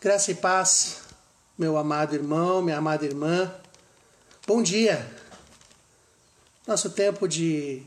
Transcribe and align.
Graça 0.00 0.30
e 0.30 0.34
paz, 0.36 0.98
meu 1.58 1.76
amado 1.76 2.14
irmão, 2.14 2.62
minha 2.62 2.78
amada 2.78 3.04
irmã. 3.04 3.52
Bom 4.46 4.62
dia. 4.62 5.04
Nosso 6.64 6.90
tempo 6.90 7.26
de 7.26 7.82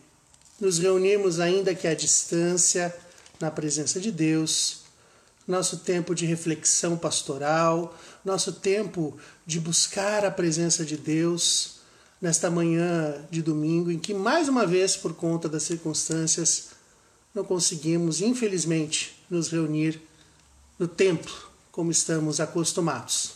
nos 0.59 0.77
reunirmos 0.77 1.39
ainda 1.39 1.73
que 1.73 1.87
à 1.87 1.93
distância, 1.95 2.93
na 3.39 3.49
presença 3.49 3.97
de 3.97 4.11
Deus. 4.11 4.81
Nosso 5.47 5.77
tempo 5.77 6.13
de 6.13 6.25
reflexão 6.25 6.97
pastoral, 6.97 7.97
nosso 8.25 8.51
tempo 8.51 9.17
de 9.45 9.61
buscar 9.61 10.25
a 10.25 10.31
presença 10.31 10.83
de 10.83 10.97
Deus 10.97 11.79
nesta 12.21 12.51
manhã 12.51 13.25
de 13.31 13.41
domingo, 13.41 13.89
em 13.89 13.97
que 13.97 14.13
mais 14.13 14.49
uma 14.49 14.67
vez, 14.67 14.97
por 14.97 15.13
conta 15.13 15.47
das 15.47 15.63
circunstâncias, 15.63 16.71
não 17.33 17.45
conseguimos, 17.45 18.19
infelizmente, 18.19 19.17
nos 19.29 19.47
reunir 19.47 20.01
no 20.77 20.89
templo 20.89 21.50
como 21.71 21.91
estamos 21.91 22.39
acostumados. 22.39 23.33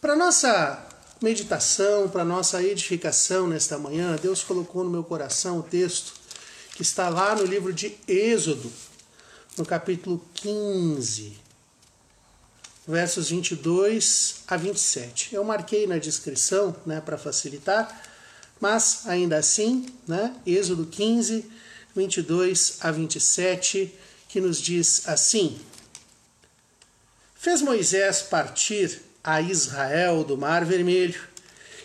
Para 0.00 0.16
nossa 0.16 0.86
meditação, 1.22 2.08
para 2.08 2.24
nossa 2.24 2.62
edificação 2.62 3.46
nesta 3.46 3.78
manhã, 3.78 4.16
Deus 4.20 4.42
colocou 4.42 4.82
no 4.82 4.90
meu 4.90 5.04
coração 5.04 5.58
o 5.58 5.62
texto 5.62 6.14
que 6.74 6.82
está 6.82 7.08
lá 7.08 7.34
no 7.34 7.44
livro 7.44 7.72
de 7.72 7.94
Êxodo, 8.08 8.72
no 9.56 9.66
capítulo 9.66 10.24
15, 10.34 11.36
versos 12.88 13.28
22 13.28 14.36
a 14.46 14.56
27. 14.56 15.34
Eu 15.34 15.44
marquei 15.44 15.86
na 15.86 15.98
descrição, 15.98 16.74
né, 16.86 17.00
para 17.00 17.18
facilitar, 17.18 18.02
mas 18.58 19.06
ainda 19.06 19.36
assim, 19.36 19.86
né, 20.08 20.34
Êxodo 20.46 20.86
15, 20.86 21.44
22 21.94 22.78
a 22.80 22.90
27, 22.90 23.94
que 24.28 24.40
nos 24.40 24.58
diz 24.60 25.06
assim: 25.06 25.60
Fez 27.42 27.62
Moisés 27.62 28.20
partir 28.20 29.00
a 29.24 29.40
Israel 29.40 30.22
do 30.24 30.36
Mar 30.36 30.62
Vermelho 30.62 31.18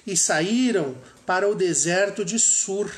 e 0.06 0.18
saíram 0.18 0.98
para 1.26 1.48
o 1.48 1.56
deserto 1.56 2.26
de 2.26 2.38
Sur. 2.38 2.92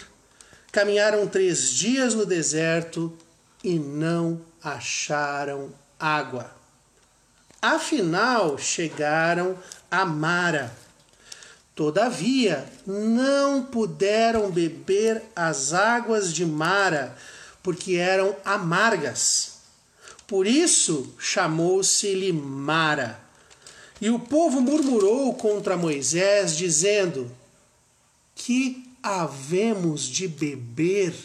Caminharam 0.71 1.27
três 1.27 1.69
dias 1.69 2.15
no 2.15 2.25
deserto 2.25 3.15
e 3.63 3.77
não 3.77 4.41
acharam 4.63 5.69
água. 5.99 6.49
Afinal, 7.61 8.57
chegaram 8.57 9.55
a 9.91 10.03
Mara. 10.03 10.75
Todavia, 11.75 12.65
não 12.87 13.65
puderam 13.65 14.49
beber 14.49 15.21
as 15.35 15.73
águas 15.73 16.33
de 16.33 16.43
Mara, 16.43 17.15
porque 17.61 17.97
eram 17.97 18.35
amargas. 18.43 19.56
Por 20.27 20.45
isso 20.45 21.13
chamou-se-lhe 21.17 22.33
Mara. 22.33 23.17
E 24.01 24.09
o 24.09 24.19
povo 24.19 24.59
murmurou 24.59 25.33
contra 25.33 25.77
Moisés, 25.77 26.57
dizendo: 26.57 27.31
Que 28.35 28.85
havemos 29.01 30.03
de 30.03 30.27
beber? 30.27 31.15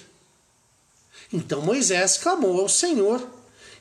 Então 1.32 1.60
Moisés 1.60 2.16
clamou 2.16 2.60
ao 2.60 2.68
Senhor, 2.68 3.26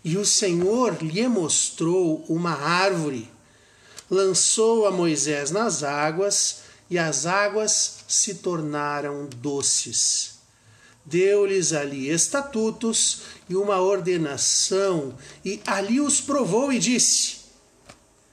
e 0.03 0.17
o 0.17 0.25
Senhor 0.25 0.97
lhe 1.03 1.27
mostrou 1.27 2.25
uma 2.27 2.53
árvore. 2.53 3.29
Lançou 4.09 4.87
a 4.87 4.91
Moisés 4.91 5.51
nas 5.51 5.83
águas, 5.83 6.63
e 6.89 6.97
as 6.97 7.27
águas 7.27 7.99
se 8.07 8.35
tornaram 8.35 9.29
doces 9.37 10.40
deu-lhes 11.05 11.73
ali 11.73 12.09
estatutos 12.09 13.21
e 13.49 13.55
uma 13.55 13.81
ordenação, 13.81 15.15
e 15.43 15.59
ali 15.65 15.99
os 15.99 16.21
provou 16.21 16.71
e 16.71 16.79
disse: 16.79 17.37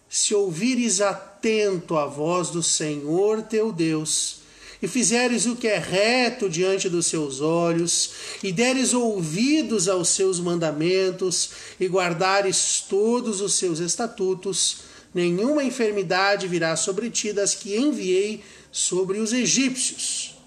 Se 0.08 0.34
ouvires 0.34 1.00
atento 1.00 1.96
a 1.96 2.06
voz 2.06 2.50
do 2.50 2.62
Senhor 2.62 3.42
teu 3.42 3.72
Deus, 3.72 4.38
e 4.80 4.86
fizeres 4.86 5.46
o 5.46 5.56
que 5.56 5.66
é 5.66 5.78
reto 5.78 6.48
diante 6.48 6.88
dos 6.88 7.06
seus 7.06 7.40
olhos, 7.40 8.10
e 8.42 8.52
deres 8.52 8.94
ouvidos 8.94 9.88
aos 9.88 10.10
seus 10.10 10.38
mandamentos, 10.38 11.50
e 11.80 11.86
guardares 11.88 12.84
todos 12.88 13.40
os 13.40 13.54
seus 13.54 13.80
estatutos, 13.80 14.78
nenhuma 15.12 15.64
enfermidade 15.64 16.46
virá 16.46 16.76
sobre 16.76 17.10
ti 17.10 17.32
das 17.32 17.54
que 17.54 17.76
enviei 17.76 18.44
sobre 18.70 19.18
os 19.18 19.32
egípcios 19.32 20.37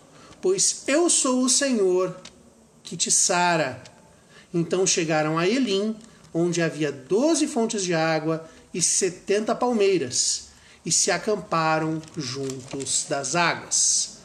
pois 0.41 0.83
eu 0.87 1.09
sou 1.09 1.43
o 1.43 1.49
Senhor 1.49 2.15
que 2.83 2.97
te 2.97 3.11
sara. 3.11 3.81
Então 4.53 4.85
chegaram 4.85 5.37
a 5.37 5.47
Elim, 5.47 5.95
onde 6.33 6.61
havia 6.61 6.91
doze 6.91 7.47
fontes 7.47 7.83
de 7.83 7.93
água 7.93 8.49
e 8.73 8.81
setenta 8.81 9.53
palmeiras, 9.53 10.49
e 10.85 10.91
se 10.91 11.11
acamparam 11.11 12.01
juntos 12.17 13.05
das 13.07 13.35
águas. 13.35 14.17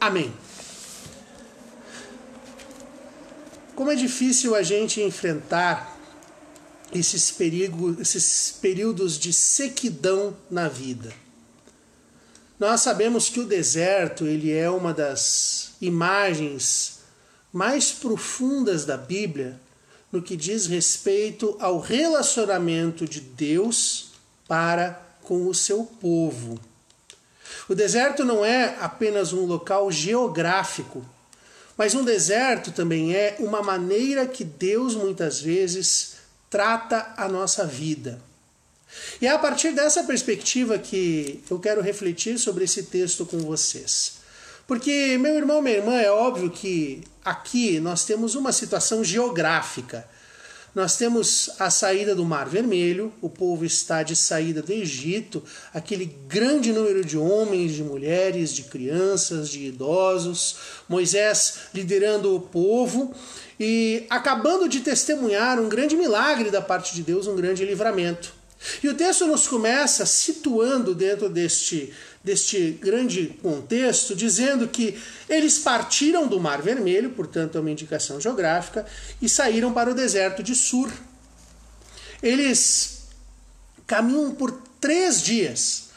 Amém. 0.00 0.32
Como 3.74 3.90
é 3.90 3.94
difícil 3.94 4.54
a 4.54 4.62
gente 4.62 5.00
enfrentar 5.00 5.98
esses, 6.92 7.30
perigo, 7.30 7.96
esses 8.00 8.54
períodos 8.60 9.18
de 9.18 9.32
sequidão 9.32 10.36
na 10.50 10.68
vida. 10.68 11.12
Nós 12.62 12.80
sabemos 12.82 13.28
que 13.28 13.40
o 13.40 13.44
deserto 13.44 14.24
ele 14.24 14.52
é 14.52 14.70
uma 14.70 14.94
das 14.94 15.72
imagens 15.80 17.00
mais 17.52 17.90
profundas 17.90 18.84
da 18.84 18.96
Bíblia 18.96 19.60
no 20.12 20.22
que 20.22 20.36
diz 20.36 20.68
respeito 20.68 21.56
ao 21.58 21.80
relacionamento 21.80 23.04
de 23.04 23.20
Deus 23.20 24.12
para 24.46 24.92
com 25.24 25.48
o 25.48 25.52
seu 25.52 25.82
povo. 26.00 26.56
O 27.68 27.74
deserto 27.74 28.24
não 28.24 28.44
é 28.44 28.76
apenas 28.78 29.32
um 29.32 29.44
local 29.44 29.90
geográfico, 29.90 31.04
mas 31.76 31.96
um 31.96 32.04
deserto 32.04 32.70
também 32.70 33.12
é 33.12 33.38
uma 33.40 33.60
maneira 33.60 34.24
que 34.24 34.44
Deus 34.44 34.94
muitas 34.94 35.40
vezes 35.40 36.12
trata 36.48 37.12
a 37.16 37.28
nossa 37.28 37.66
vida. 37.66 38.20
E 39.20 39.26
é 39.26 39.30
a 39.30 39.38
partir 39.38 39.72
dessa 39.72 40.04
perspectiva 40.04 40.78
que 40.78 41.42
eu 41.50 41.58
quero 41.58 41.80
refletir 41.80 42.38
sobre 42.38 42.64
esse 42.64 42.84
texto 42.84 43.24
com 43.24 43.38
vocês. 43.38 44.14
Porque, 44.66 45.18
meu 45.18 45.36
irmão, 45.36 45.60
minha 45.60 45.76
irmã, 45.76 46.00
é 46.00 46.10
óbvio 46.10 46.50
que 46.50 47.02
aqui 47.24 47.80
nós 47.80 48.04
temos 48.04 48.34
uma 48.34 48.52
situação 48.52 49.02
geográfica. 49.04 50.08
Nós 50.74 50.96
temos 50.96 51.50
a 51.58 51.68
saída 51.68 52.14
do 52.14 52.24
Mar 52.24 52.48
Vermelho, 52.48 53.12
o 53.20 53.28
povo 53.28 53.62
está 53.62 54.02
de 54.02 54.16
saída 54.16 54.62
do 54.62 54.72
Egito, 54.72 55.44
aquele 55.74 56.06
grande 56.26 56.72
número 56.72 57.04
de 57.04 57.18
homens, 57.18 57.72
de 57.72 57.82
mulheres, 57.82 58.54
de 58.54 58.62
crianças, 58.62 59.50
de 59.50 59.66
idosos, 59.66 60.56
Moisés 60.88 61.58
liderando 61.74 62.34
o 62.34 62.40
povo 62.40 63.14
e 63.60 64.06
acabando 64.08 64.66
de 64.66 64.80
testemunhar 64.80 65.60
um 65.60 65.68
grande 65.68 65.94
milagre 65.94 66.50
da 66.50 66.62
parte 66.62 66.94
de 66.94 67.02
Deus, 67.02 67.26
um 67.26 67.36
grande 67.36 67.66
livramento. 67.66 68.41
E 68.82 68.88
o 68.88 68.94
texto 68.94 69.26
nos 69.26 69.48
começa 69.48 70.06
situando 70.06 70.94
dentro 70.94 71.28
deste, 71.28 71.92
deste 72.22 72.70
grande 72.80 73.38
contexto, 73.42 74.14
dizendo 74.14 74.68
que 74.68 74.98
eles 75.28 75.58
partiram 75.58 76.26
do 76.26 76.38
Mar 76.38 76.62
Vermelho, 76.62 77.10
portanto 77.10 77.58
é 77.58 77.60
uma 77.60 77.70
indicação 77.70 78.20
geográfica, 78.20 78.86
e 79.20 79.28
saíram 79.28 79.72
para 79.72 79.90
o 79.90 79.94
deserto 79.94 80.42
de 80.42 80.54
Sur. 80.54 80.92
Eles 82.22 83.08
caminham 83.86 84.34
por 84.34 84.52
três 84.80 85.20
dias. 85.22 85.90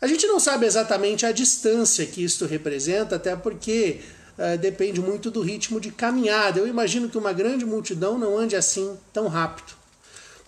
A 0.00 0.06
gente 0.06 0.26
não 0.26 0.38
sabe 0.38 0.66
exatamente 0.66 1.26
a 1.26 1.32
distância 1.32 2.06
que 2.06 2.22
isto 2.22 2.44
representa, 2.44 3.16
até 3.16 3.34
porque 3.34 4.00
uh, 4.36 4.58
depende 4.58 5.00
muito 5.00 5.30
do 5.30 5.40
ritmo 5.40 5.80
de 5.80 5.90
caminhada. 5.90 6.60
Eu 6.60 6.66
imagino 6.66 7.08
que 7.08 7.18
uma 7.18 7.32
grande 7.32 7.64
multidão 7.64 8.18
não 8.18 8.36
ande 8.36 8.54
assim 8.54 8.96
tão 9.12 9.26
rápido. 9.26 9.77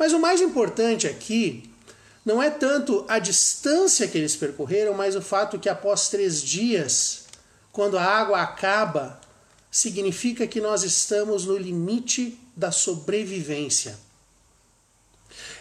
Mas 0.00 0.14
o 0.14 0.18
mais 0.18 0.40
importante 0.40 1.06
aqui 1.06 1.70
não 2.24 2.42
é 2.42 2.48
tanto 2.48 3.04
a 3.06 3.18
distância 3.18 4.08
que 4.08 4.16
eles 4.16 4.34
percorreram, 4.34 4.94
mas 4.94 5.14
o 5.14 5.20
fato 5.20 5.58
que 5.58 5.68
após 5.68 6.08
três 6.08 6.42
dias, 6.42 7.24
quando 7.70 7.98
a 7.98 8.02
água 8.02 8.40
acaba, 8.40 9.20
significa 9.70 10.46
que 10.46 10.58
nós 10.58 10.84
estamos 10.84 11.44
no 11.44 11.54
limite 11.54 12.40
da 12.56 12.72
sobrevivência. 12.72 13.98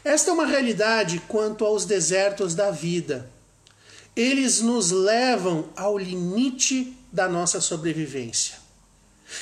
Esta 0.05 0.31
é 0.31 0.33
uma 0.33 0.45
realidade 0.45 1.21
quanto 1.27 1.65
aos 1.65 1.83
desertos 1.83 2.55
da 2.55 2.71
vida. 2.71 3.29
Eles 4.15 4.61
nos 4.61 4.89
levam 4.89 5.67
ao 5.75 5.97
limite 5.97 6.95
da 7.11 7.27
nossa 7.27 7.59
sobrevivência. 7.59 8.55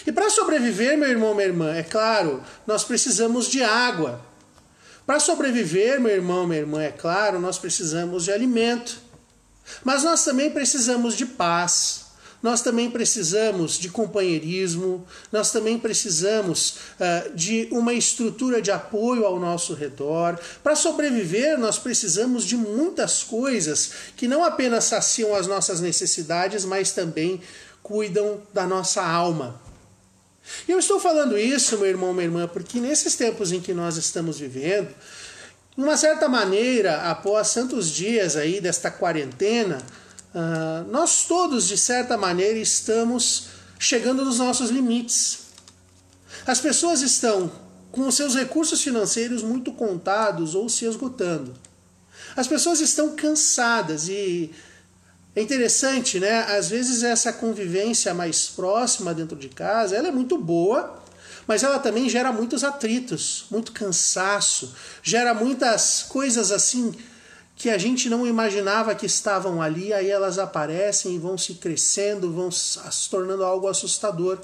E 0.07 0.11
para 0.11 0.31
sobreviver, 0.31 0.97
meu 0.97 1.07
irmão, 1.07 1.35
minha 1.35 1.45
irmã, 1.45 1.75
é 1.75 1.83
claro, 1.83 2.43
nós 2.65 2.83
precisamos 2.83 3.47
de 3.47 3.61
água. 3.61 4.25
Para 5.07 5.21
sobreviver, 5.21 6.01
meu 6.01 6.11
irmão, 6.11 6.45
minha 6.45 6.59
irmã, 6.59 6.83
é 6.83 6.91
claro, 6.91 7.39
nós 7.39 7.57
precisamos 7.57 8.25
de 8.25 8.31
alimento. 8.31 8.99
Mas 9.81 10.03
nós 10.03 10.25
também 10.25 10.51
precisamos 10.51 11.15
de 11.15 11.25
paz. 11.25 12.05
nós 12.43 12.61
também 12.61 12.91
precisamos 12.91 13.79
de 13.79 13.89
companheirismo, 13.89 15.07
nós 15.31 15.51
também 15.51 15.79
precisamos 15.79 16.75
uh, 16.99 17.33
de 17.33 17.67
uma 17.71 17.93
estrutura 17.93 18.61
de 18.61 18.69
apoio 18.69 19.25
ao 19.25 19.39
nosso 19.39 19.73
redor. 19.73 20.39
Para 20.61 20.75
sobreviver, 20.75 21.57
nós 21.57 21.79
precisamos 21.79 22.43
de 22.43 22.55
muitas 22.55 23.23
coisas 23.23 23.91
que 24.15 24.27
não 24.27 24.43
apenas 24.43 24.83
saciam 24.83 25.33
as 25.33 25.47
nossas 25.47 25.81
necessidades, 25.81 26.63
mas 26.63 26.91
também 26.91 27.41
cuidam 27.81 28.41
da 28.53 28.67
nossa 28.67 29.01
alma. 29.01 29.66
E 30.67 30.71
eu 30.71 30.79
estou 30.79 30.99
falando 30.99 31.37
isso, 31.37 31.77
meu 31.77 31.87
irmão, 31.87 32.13
minha 32.13 32.25
irmã, 32.25 32.47
porque 32.47 32.79
nesses 32.79 33.15
tempos 33.15 33.51
em 33.51 33.59
que 33.59 33.73
nós 33.73 33.97
estamos 33.97 34.39
vivendo, 34.39 34.93
de 35.75 35.83
uma 35.83 35.95
certa 35.95 36.27
maneira, 36.27 37.09
após 37.09 37.53
tantos 37.53 37.89
dias 37.89 38.35
aí 38.35 38.59
desta 38.59 38.89
quarentena, 38.89 39.77
uh, 40.33 40.89
nós 40.91 41.25
todos, 41.25 41.67
de 41.67 41.77
certa 41.77 42.17
maneira, 42.17 42.57
estamos 42.57 43.49
chegando 43.77 44.25
nos 44.25 44.39
nossos 44.39 44.69
limites. 44.69 45.39
As 46.45 46.59
pessoas 46.59 47.01
estão 47.01 47.51
com 47.91 48.07
os 48.07 48.15
seus 48.15 48.35
recursos 48.35 48.81
financeiros 48.81 49.43
muito 49.43 49.71
contados 49.71 50.55
ou 50.55 50.67
se 50.69 50.85
esgotando. 50.85 51.53
As 52.35 52.47
pessoas 52.47 52.79
estão 52.79 53.15
cansadas 53.15 54.07
e 54.07 54.51
é 55.37 55.41
interessante, 55.43 56.19
né? 56.19 56.39
Às 56.57 56.67
vezes 56.69 57.03
essa 57.03 57.31
convivência 57.31 58.11
mais 58.11 58.47
próxima 58.47 59.13
dentro 59.13 59.37
de 59.37 59.47
casa, 59.49 59.95
ela 59.95 60.07
é 60.07 60.11
muito 60.11 60.35
boa, 60.35 60.99
mas 61.45 61.61
ela 61.61 61.77
também 61.77 62.09
gera 62.09 62.31
muitos 62.31 62.63
atritos, 62.63 63.45
muito 63.51 63.71
cansaço, 63.71 64.73
gera 65.03 65.35
muitas 65.35 66.01
coisas 66.09 66.51
assim 66.51 66.91
que 67.55 67.69
a 67.69 67.77
gente 67.77 68.09
não 68.09 68.25
imaginava 68.25 68.95
que 68.95 69.05
estavam 69.05 69.61
ali, 69.61 69.93
aí 69.93 70.09
elas 70.09 70.39
aparecem 70.39 71.13
e 71.15 71.19
vão 71.19 71.37
se 71.37 71.53
crescendo, 71.53 72.33
vão 72.33 72.49
se 72.49 73.07
tornando 73.07 73.43
algo 73.43 73.67
assustador. 73.67 74.39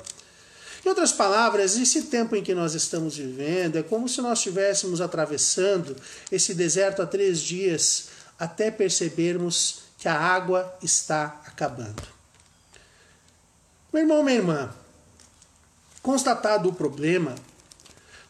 Em 0.85 0.89
outras 0.89 1.11
palavras, 1.11 1.75
esse 1.75 2.03
tempo 2.03 2.35
em 2.35 2.43
que 2.43 2.53
nós 2.53 2.75
estamos 2.75 3.17
vivendo 3.17 3.77
é 3.77 3.83
como 3.83 4.07
se 4.07 4.21
nós 4.21 4.37
estivéssemos 4.37 5.01
atravessando 5.01 5.95
esse 6.31 6.53
deserto 6.53 7.01
há 7.01 7.07
três 7.07 7.41
dias 7.41 8.09
até 8.37 8.69
percebermos 8.69 9.82
que 10.03 10.09
a 10.09 10.19
água 10.19 10.77
está 10.83 11.39
acabando. 11.45 12.03
Meu 13.93 14.01
irmão, 14.01 14.21
minha 14.21 14.35
irmã, 14.35 14.69
Constatado 16.01 16.67
o 16.67 16.73
problema, 16.73 17.33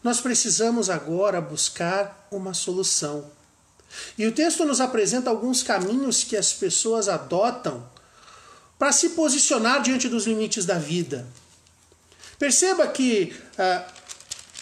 nós 0.00 0.20
precisamos 0.20 0.88
agora 0.88 1.40
buscar 1.40 2.28
uma 2.30 2.54
solução. 2.54 3.28
E 4.16 4.24
o 4.24 4.30
texto 4.30 4.64
nos 4.64 4.80
apresenta 4.80 5.28
alguns 5.28 5.64
caminhos 5.64 6.22
que 6.22 6.36
as 6.36 6.52
pessoas 6.52 7.08
adotam 7.08 7.84
para 8.78 8.92
se 8.92 9.10
posicionar 9.10 9.82
diante 9.82 10.08
dos 10.08 10.28
limites 10.28 10.64
da 10.64 10.78
vida. 10.78 11.26
Perceba 12.38 12.86
que 12.86 13.34
ah, 13.58 13.84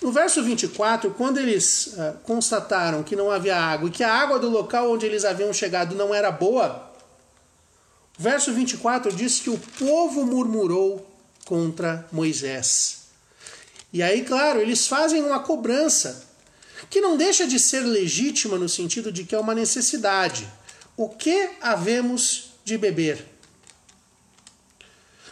no 0.00 0.10
verso 0.10 0.42
24, 0.42 1.10
quando 1.10 1.36
eles 1.36 1.92
ah, 1.98 2.14
constataram 2.22 3.02
que 3.02 3.14
não 3.14 3.30
havia 3.30 3.58
água 3.58 3.90
e 3.90 3.92
que 3.92 4.02
a 4.02 4.14
água 4.14 4.38
do 4.38 4.48
local 4.48 4.90
onde 4.90 5.04
eles 5.04 5.26
haviam 5.26 5.52
chegado 5.52 5.94
não 5.94 6.14
era 6.14 6.30
boa, 6.30 6.91
verso 8.18 8.52
24 8.52 9.12
diz 9.12 9.40
que 9.40 9.50
o 9.50 9.58
povo 9.78 10.24
murmurou 10.24 11.06
contra 11.44 12.06
Moisés. 12.12 13.02
E 13.92 14.02
aí, 14.02 14.24
claro, 14.24 14.60
eles 14.60 14.86
fazem 14.86 15.22
uma 15.22 15.40
cobrança 15.40 16.26
que 16.88 17.00
não 17.00 17.16
deixa 17.16 17.46
de 17.46 17.58
ser 17.58 17.80
legítima 17.80 18.56
no 18.56 18.68
sentido 18.68 19.12
de 19.12 19.24
que 19.24 19.34
é 19.34 19.38
uma 19.38 19.54
necessidade. 19.54 20.48
O 20.96 21.08
que 21.08 21.50
havemos 21.60 22.52
de 22.64 22.78
beber? 22.78 23.26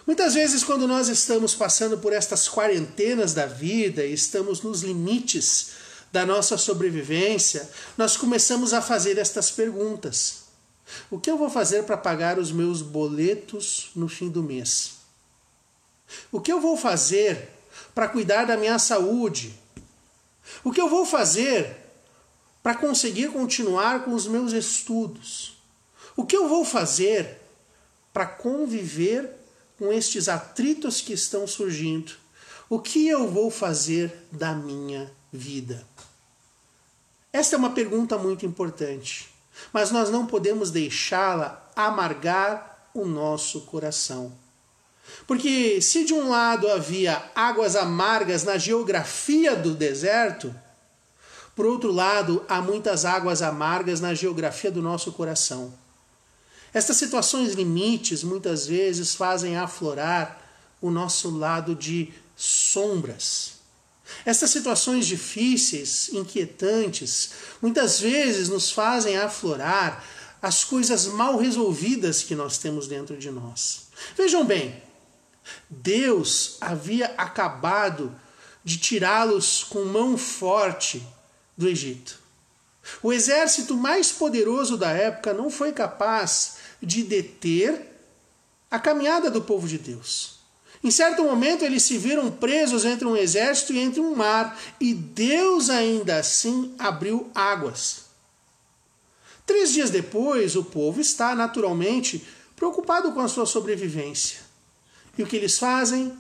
Muitas 0.06 0.35
vezes, 0.35 0.65
quando 0.65 0.88
nós 0.88 1.09
estamos 1.09 1.55
passando 1.55 1.99
por 1.99 2.12
estas 2.12 2.49
quarentenas 2.49 3.32
da 3.32 3.47
vida 3.47 4.05
e 4.05 4.12
estamos 4.12 4.61
nos 4.61 4.82
limites 4.82 5.71
da 6.11 6.27
nossa 6.27 6.59
sobrevivência, 6.59 7.69
nós 7.97 8.17
começamos 8.17 8.73
a 8.73 8.82
fazer 8.82 9.19
estas 9.19 9.50
perguntas: 9.50 10.50
O 11.11 11.19
que 11.19 11.31
eu 11.31 11.37
vou 11.37 11.51
fazer 11.51 11.85
para 11.85 11.97
pagar 11.97 12.39
os 12.39 12.53
meus 12.53 12.83
boletos 12.83 13.91
no 13.95 14.09
fim 14.09 14.29
do 14.29 14.43
mês? 14.43 14.99
O 16.33 16.41
que 16.41 16.53
eu 16.53 16.61
vou 16.61 16.77
fazer 16.77 17.49
para 17.95 18.09
cuidar 18.09 18.45
da 18.45 18.57
minha 18.57 18.79
saúde? 18.79 19.55
O 20.65 20.73
que 20.73 20.81
eu 20.81 20.89
vou 20.89 21.07
fazer 21.07 21.77
para 22.63 22.75
conseguir 22.75 23.31
continuar 23.33 24.05
com 24.05 24.13
os 24.13 24.27
meus 24.27 24.53
estudos? 24.53 25.57
O 26.17 26.27
que 26.27 26.37
eu 26.37 26.49
vou 26.49 26.65
fazer 26.65 27.41
para 28.13 28.27
conviver 28.27 29.31
com 29.79 29.93
estes 29.93 30.29
atritos 30.29 31.01
que 31.01 31.13
estão 31.13 31.47
surgindo? 31.47 32.13
O 32.69 32.79
que 32.79 33.09
eu 33.09 33.29
vou 33.29 33.51
fazer 33.51 34.13
da 34.31 34.55
minha 34.55 35.11
vida? 35.33 35.87
Esta 37.33 37.55
é 37.57 37.59
uma 37.59 37.71
pergunta 37.71 38.19
muito 38.19 38.45
importante, 38.45 39.31
mas 39.73 39.91
nós 39.91 40.11
não 40.11 40.26
podemos 40.26 40.70
deixá-la 40.70 41.69
amargar 41.76 42.88
o 42.94 43.05
nosso 43.05 43.62
coração. 43.62 44.32
Porque 45.26 45.81
se 45.81 46.05
de 46.05 46.14
um 46.14 46.29
lado 46.29 46.69
havia 46.69 47.23
águas 47.35 47.76
amargas 47.76 48.44
na 48.44 48.56
geografia 48.56 49.56
do 49.56 49.75
deserto, 49.75 50.55
por 51.55 51.67
outro 51.67 51.93
lado, 51.93 52.44
há 52.49 52.62
muitas 52.62 53.05
águas 53.05 53.43
amargas 53.43 54.00
na 54.00 54.14
geografia 54.14 54.70
do 54.70 54.81
nosso 54.81 55.12
coração. 55.12 55.73
Estas 56.73 56.96
situações 56.96 57.53
limites 57.53 58.23
muitas 58.23 58.67
vezes 58.67 59.14
fazem 59.14 59.56
aflorar 59.56 60.41
o 60.81 60.91
nosso 60.91 61.29
lado 61.37 61.75
de 61.75 62.14
sombras. 62.37 63.60
Estas 64.25 64.51
situações 64.51 65.07
difíceis, 65.07 66.11
inquietantes, 66.12 67.31
muitas 67.61 68.01
vezes 68.01 68.49
nos 68.49 68.71
fazem 68.71 69.17
aflorar 69.17 70.05
as 70.43 70.65
coisas 70.65 71.07
mal 71.07 71.37
resolvidas 71.37 72.23
que 72.23 72.35
nós 72.35 72.59
temos 72.59 72.87
dentro 72.87 73.17
de 73.17 73.31
nós. 73.31 73.89
Vejam 74.17 74.45
bem, 74.45 74.83
Deus 75.69 76.57
havia 76.61 77.07
acabado 77.17 78.15
de 78.65 78.79
tirá-los 78.79 79.65
com 79.65 79.85
mão 79.85 80.17
forte 80.17 81.06
do 81.56 81.69
Egito. 81.69 82.19
O 83.03 83.13
exército 83.13 83.77
mais 83.77 84.11
poderoso 84.11 84.77
da 84.77 84.91
época 84.91 85.33
não 85.33 85.51
foi 85.51 85.73
capaz 85.73 86.56
de 86.83 87.03
deter 87.03 87.87
a 88.71 88.79
caminhada 88.79 89.31
do 89.31 89.43
povo 89.43 89.69
de 89.69 89.79
Deus. 89.79 90.40
Em 90.82 90.91
certo 90.91 91.23
momento, 91.23 91.65
eles 91.65 91.82
se 91.82 91.99
viram 91.99 92.31
presos 92.31 92.85
entre 92.85 93.06
um 93.06 93.17
exército 93.17 93.73
e 93.73 93.79
entre 93.79 94.00
um 94.00 94.15
mar, 94.15 94.59
e 94.81 94.94
Deus 94.94 95.69
ainda 95.69 96.17
assim 96.17 96.75
abriu 96.79 97.31
águas. 97.35 98.06
Três 99.46 99.72
dias 99.72 99.91
depois, 99.91 100.56
o 100.56 100.65
povo 100.65 101.01
está 101.01 101.34
naturalmente 101.34 102.27
preocupado 102.56 103.13
com 103.13 103.20
a 103.20 103.29
sua 103.29 103.44
sobrevivência. 103.44 104.39
E 105.19 105.22
o 105.22 105.27
que 105.27 105.37
eles 105.37 105.58
fazem? 105.58 106.13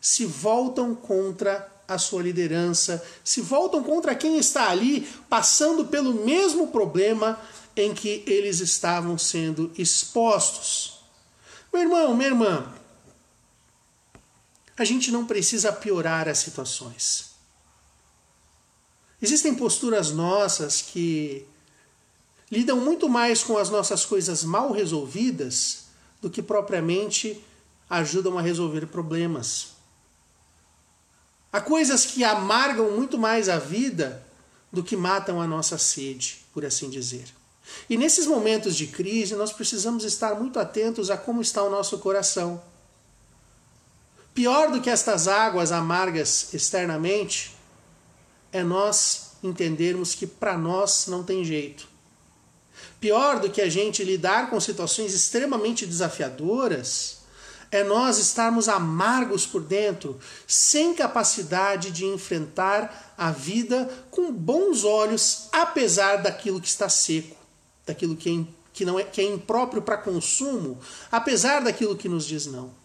Se 0.00 0.24
voltam 0.24 0.94
contra 0.94 1.70
a 1.86 1.96
sua 1.96 2.22
liderança, 2.22 3.02
se 3.22 3.40
voltam 3.40 3.82
contra 3.82 4.14
quem 4.14 4.36
está 4.36 4.68
ali 4.68 5.08
passando 5.28 5.86
pelo 5.86 6.24
mesmo 6.24 6.68
problema 6.68 7.38
em 7.76 7.94
que 7.94 8.22
eles 8.26 8.60
estavam 8.60 9.16
sendo 9.16 9.70
expostos. 9.78 10.98
Meu 11.72 11.82
irmão, 11.82 12.14
minha 12.14 12.30
irmã, 12.30 12.74
a 14.78 14.84
gente 14.84 15.10
não 15.10 15.26
precisa 15.26 15.72
piorar 15.72 16.28
as 16.28 16.38
situações. 16.38 17.32
Existem 19.20 19.54
posturas 19.54 20.12
nossas 20.12 20.80
que 20.80 21.44
lidam 22.50 22.78
muito 22.78 23.08
mais 23.08 23.42
com 23.42 23.58
as 23.58 23.68
nossas 23.68 24.04
coisas 24.04 24.44
mal 24.44 24.70
resolvidas 24.70 25.86
do 26.22 26.30
que 26.30 26.40
propriamente 26.40 27.44
ajudam 27.90 28.38
a 28.38 28.42
resolver 28.42 28.86
problemas. 28.86 29.72
Há 31.52 31.60
coisas 31.60 32.06
que 32.06 32.22
amargam 32.22 32.92
muito 32.92 33.18
mais 33.18 33.48
a 33.48 33.58
vida 33.58 34.24
do 34.72 34.84
que 34.84 34.96
matam 34.96 35.40
a 35.40 35.46
nossa 35.46 35.78
sede, 35.78 36.44
por 36.52 36.64
assim 36.64 36.88
dizer. 36.88 37.24
E 37.88 37.96
nesses 37.96 38.26
momentos 38.26 38.76
de 38.76 38.86
crise, 38.86 39.34
nós 39.34 39.52
precisamos 39.52 40.04
estar 40.04 40.34
muito 40.34 40.58
atentos 40.58 41.10
a 41.10 41.16
como 41.16 41.40
está 41.40 41.62
o 41.62 41.70
nosso 41.70 41.98
coração. 41.98 42.62
Pior 44.38 44.70
do 44.70 44.80
que 44.80 44.88
estas 44.88 45.26
águas 45.26 45.72
amargas 45.72 46.54
externamente 46.54 47.56
é 48.52 48.62
nós 48.62 49.32
entendermos 49.42 50.14
que 50.14 50.28
para 50.28 50.56
nós 50.56 51.08
não 51.08 51.24
tem 51.24 51.44
jeito. 51.44 51.88
Pior 53.00 53.40
do 53.40 53.50
que 53.50 53.60
a 53.60 53.68
gente 53.68 54.04
lidar 54.04 54.48
com 54.48 54.60
situações 54.60 55.12
extremamente 55.12 55.84
desafiadoras 55.84 57.18
é 57.72 57.82
nós 57.82 58.18
estarmos 58.18 58.68
amargos 58.68 59.44
por 59.44 59.60
dentro, 59.60 60.20
sem 60.46 60.94
capacidade 60.94 61.90
de 61.90 62.04
enfrentar 62.06 63.12
a 63.18 63.32
vida 63.32 63.90
com 64.08 64.32
bons 64.32 64.84
olhos, 64.84 65.48
apesar 65.50 66.18
daquilo 66.18 66.60
que 66.60 66.68
está 66.68 66.88
seco, 66.88 67.36
daquilo 67.84 68.14
que, 68.14 68.30
é, 68.30 68.52
que, 68.72 68.84
não 68.84 69.00
é, 69.00 69.02
que 69.02 69.20
é 69.20 69.24
impróprio 69.24 69.82
para 69.82 69.98
consumo, 69.98 70.78
apesar 71.10 71.58
daquilo 71.60 71.96
que 71.96 72.08
nos 72.08 72.24
diz 72.24 72.46
não. 72.46 72.77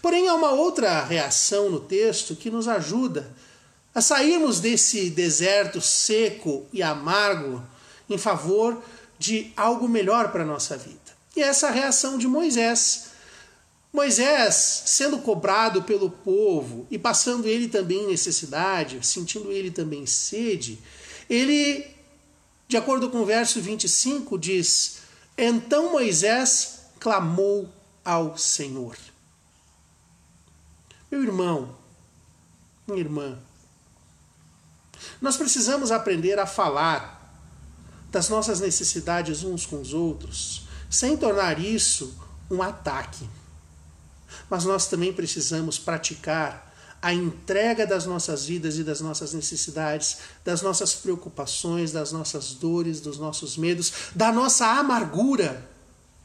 Porém, 0.00 0.28
há 0.28 0.34
uma 0.34 0.50
outra 0.50 1.04
reação 1.04 1.70
no 1.70 1.80
texto 1.80 2.36
que 2.36 2.50
nos 2.50 2.68
ajuda 2.68 3.30
a 3.94 4.00
sairmos 4.00 4.60
desse 4.60 5.10
deserto 5.10 5.80
seco 5.80 6.66
e 6.72 6.82
amargo 6.82 7.62
em 8.10 8.18
favor 8.18 8.82
de 9.18 9.52
algo 9.56 9.88
melhor 9.88 10.32
para 10.32 10.42
a 10.42 10.46
nossa 10.46 10.76
vida. 10.76 10.98
E 11.36 11.42
essa 11.42 11.70
reação 11.70 12.18
de 12.18 12.26
Moisés. 12.26 13.06
Moisés, 13.92 14.82
sendo 14.86 15.18
cobrado 15.18 15.82
pelo 15.84 16.10
povo 16.10 16.84
e 16.90 16.98
passando 16.98 17.46
ele 17.46 17.68
também 17.68 18.08
necessidade, 18.08 18.98
sentindo 19.06 19.52
ele 19.52 19.70
também 19.70 20.04
sede, 20.04 20.80
ele, 21.30 21.86
de 22.66 22.76
acordo 22.76 23.08
com 23.08 23.18
o 23.18 23.24
verso 23.24 23.60
25, 23.60 24.36
diz: 24.36 24.96
Então 25.38 25.92
Moisés 25.92 26.80
clamou 26.98 27.68
ao 28.04 28.36
Senhor. 28.36 28.96
Meu 31.14 31.22
irmão, 31.22 31.76
minha 32.88 32.98
irmã, 32.98 33.38
nós 35.22 35.36
precisamos 35.36 35.92
aprender 35.92 36.40
a 36.40 36.44
falar 36.44 37.38
das 38.10 38.28
nossas 38.28 38.58
necessidades 38.58 39.44
uns 39.44 39.64
com 39.64 39.80
os 39.80 39.94
outros, 39.94 40.66
sem 40.90 41.16
tornar 41.16 41.60
isso 41.60 42.18
um 42.50 42.60
ataque. 42.60 43.30
Mas 44.50 44.64
nós 44.64 44.88
também 44.88 45.12
precisamos 45.12 45.78
praticar 45.78 46.74
a 47.00 47.14
entrega 47.14 47.86
das 47.86 48.06
nossas 48.06 48.46
vidas 48.46 48.76
e 48.76 48.82
das 48.82 49.00
nossas 49.00 49.32
necessidades, 49.32 50.18
das 50.44 50.62
nossas 50.62 50.94
preocupações, 50.94 51.92
das 51.92 52.10
nossas 52.10 52.54
dores, 52.54 53.00
dos 53.00 53.18
nossos 53.18 53.56
medos, 53.56 53.92
da 54.16 54.32
nossa 54.32 54.66
amargura 54.66 55.64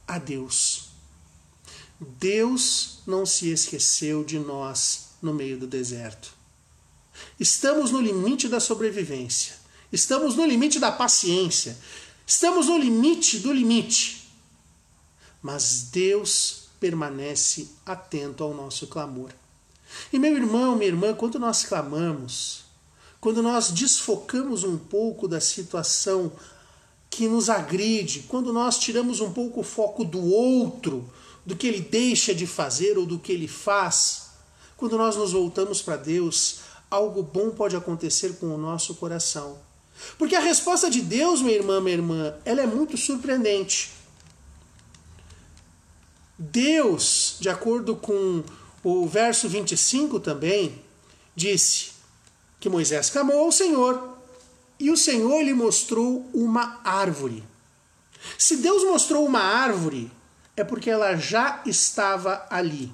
a 0.08 0.18
Deus. 0.18 0.79
Deus 2.00 3.00
não 3.06 3.26
se 3.26 3.50
esqueceu 3.50 4.24
de 4.24 4.40
nós 4.40 5.10
no 5.22 5.34
meio 5.34 5.58
do 5.58 5.68
deserto. 5.68 6.34
Estamos 7.40 7.92
no 7.92 8.00
limite 8.00 8.48
da 8.48 8.60
sobrevivência. 8.60 9.56
Estamos 9.92 10.36
no 10.36 10.46
limite 10.46 10.80
da 10.80 10.92
paciência. 10.92 11.78
Estamos 12.26 12.68
no 12.68 12.78
limite 12.78 13.40
do 13.40 13.52
limite. 13.52 14.30
Mas 15.42 15.90
Deus 15.92 16.70
permanece 16.80 17.70
atento 17.86 18.44
ao 18.44 18.54
nosso 18.54 18.88
clamor. 18.88 19.32
E 20.14 20.20
meu 20.20 20.36
irmão, 20.36 20.76
minha 20.76 20.88
irmã, 20.88 21.14
quando 21.14 21.40
nós 21.40 21.64
clamamos, 21.66 22.64
quando 23.20 23.42
nós 23.42 23.72
desfocamos 23.72 24.64
um 24.64 24.78
pouco 24.78 25.28
da 25.28 25.42
situação 25.42 26.32
que 27.10 27.28
nos 27.28 27.50
agride, 27.50 28.26
quando 28.28 28.54
nós 28.54 28.78
tiramos 28.78 29.20
um 29.20 29.34
pouco 29.34 29.62
o 29.62 29.64
foco 29.64 30.06
do 30.06 30.24
outro, 30.24 31.10
do 31.50 31.56
que 31.56 31.66
ele 31.66 31.82
deixa 31.82 32.34
de 32.34 32.46
fazer 32.46 32.96
ou 32.96 33.08
do 33.08 33.18
que 33.18 33.32
ele 33.32 33.48
faz, 33.48 34.30
quando 34.78 34.96
nós 35.00 35.16
nos 35.16 35.32
voltamos 35.32 35.82
para 35.82 35.98
Deus, 35.98 36.60
algo 36.92 37.24
bom 37.24 37.50
pode 37.50 37.76
acontecer 37.76 38.36
com 38.36 38.54
o 38.54 38.58
nosso 38.58 38.94
coração. 38.94 39.58
Porque 40.16 40.36
a 40.36 40.40
resposta 40.40 40.92
de 40.92 41.02
Deus, 41.02 41.42
minha 41.42 41.56
irmã, 41.56 41.82
minha 41.82 41.96
irmã, 41.96 42.36
ela 42.46 42.62
é 42.62 42.68
muito 42.68 42.96
surpreendente. 42.96 43.90
Deus, 46.38 47.38
de 47.40 47.50
acordo 47.50 47.96
com 47.96 48.44
o 48.84 49.08
verso 49.08 49.50
25 49.50 50.20
também, 50.20 50.80
disse 51.36 51.94
que 52.60 52.70
Moisés 52.70 53.10
clamou 53.10 53.40
ao 53.46 53.52
Senhor 53.52 54.20
e 54.80 54.92
o 54.92 54.96
Senhor 54.96 55.42
lhe 55.42 55.56
mostrou 55.56 56.30
uma 56.32 56.80
árvore. 56.84 57.44
Se 58.38 58.58
Deus 58.58 58.84
mostrou 58.84 59.26
uma 59.26 59.42
árvore, 59.42 60.12
é 60.60 60.64
porque 60.64 60.90
ela 60.90 61.16
já 61.16 61.62
estava 61.66 62.46
ali. 62.50 62.92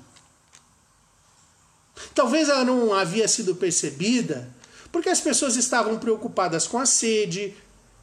Talvez 2.13 2.49
ela 2.49 2.63
não 2.63 2.93
havia 2.93 3.27
sido 3.27 3.55
percebida 3.55 4.53
porque 4.91 5.09
as 5.09 5.19
pessoas 5.19 5.57
estavam 5.57 5.99
preocupadas 5.99 6.67
com 6.67 6.79
a 6.79 6.85
sede, 6.85 7.53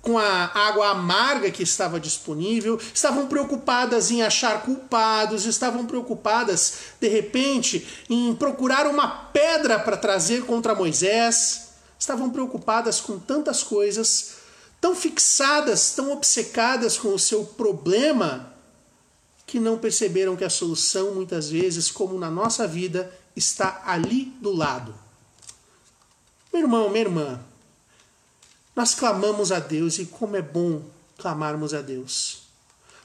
com 0.03 0.19
a 0.19 0.51
água 0.53 0.91
amarga 0.91 1.51
que 1.51 1.63
estava 1.63 1.99
disponível, 1.99 2.79
estavam 2.93 3.29
preocupadas 3.29 4.11
em 4.11 4.23
achar 4.23 4.63
culpados, 4.63 5.47
estavam 5.47 5.87
preocupadas, 5.87 6.75
de 7.01 7.09
repente, 7.09 8.05
em 8.11 8.35
procurar 8.35 8.87
uma 8.87 9.09
pedra 9.09 9.79
para 9.79 9.97
trazer 9.97 10.45
contra 10.45 10.75
Moisés, 10.75 11.69
estavam 11.99 12.29
preocupadas 12.29 13.01
com 13.01 13.19
tantas 13.19 13.63
coisas, 13.63 14.33
tão 14.81 14.95
fixadas, 14.95 15.93
tão 15.95 16.13
obcecadas 16.13 16.99
com 16.99 17.15
o 17.15 17.19
seu 17.19 17.45
problema, 17.45 18.52
que 19.47 19.61
não 19.61 19.79
perceberam 19.79 20.37
que 20.37 20.45
a 20.45 20.51
solução, 20.51 21.15
muitas 21.15 21.51
vezes, 21.51 21.91
como 21.91 22.19
na 22.19 22.31
nossa 22.31 22.67
vida, 22.67 23.13
está 23.35 23.83
ali 23.85 24.27
do 24.41 24.53
lado. 24.53 24.95
Meu 26.53 26.63
irmão, 26.63 26.89
minha 26.91 27.05
irmã, 27.05 27.41
nós 28.75 28.95
clamamos 28.95 29.53
a 29.53 29.59
Deus 29.59 29.99
e 29.99 30.07
como 30.07 30.37
é 30.37 30.43
bom 30.43 30.83
clamarmos 31.19 31.75
a 31.75 31.81
Deus. 31.81 32.43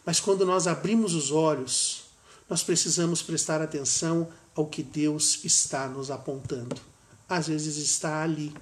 Mas 0.05 0.19
quando 0.19 0.45
nós 0.45 0.67
abrimos 0.67 1.13
os 1.13 1.31
olhos, 1.31 2.05
nós 2.49 2.63
precisamos 2.63 3.21
prestar 3.21 3.61
atenção 3.61 4.27
ao 4.55 4.65
que 4.65 4.81
Deus 4.81 5.43
está 5.43 5.87
nos 5.87 6.09
apontando. 6.09 6.75
Às 7.27 7.47
vezes 7.47 7.77
está 7.77 8.23
ali. 8.23 8.53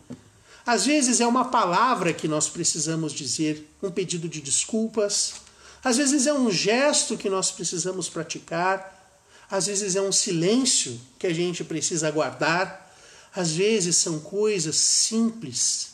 Às 0.66 0.86
vezes 0.86 1.22
é 1.22 1.28
uma 1.28 1.46
palavra 1.46 2.12
que 2.12 2.28
nós 2.28 2.50
precisamos 2.50 3.14
dizer, 3.14 3.70
um 3.82 3.92
pedido 3.92 4.28
de 4.28 4.42
desculpas. 4.42 5.45
Às 5.86 5.98
vezes 5.98 6.26
é 6.26 6.34
um 6.34 6.50
gesto 6.50 7.16
que 7.16 7.30
nós 7.30 7.52
precisamos 7.52 8.10
praticar. 8.10 9.22
Às 9.48 9.68
vezes 9.68 9.96
é 9.96 10.02
um 10.02 10.12
silêncio 10.12 11.00
que 11.20 11.28
a 11.28 11.34
gente 11.34 11.64
precisa 11.64 12.10
guardar. 12.10 12.92
Às 13.36 13.52
vezes 13.52 13.98
são 13.98 14.20
coisas 14.20 14.78
simples, 14.78 15.92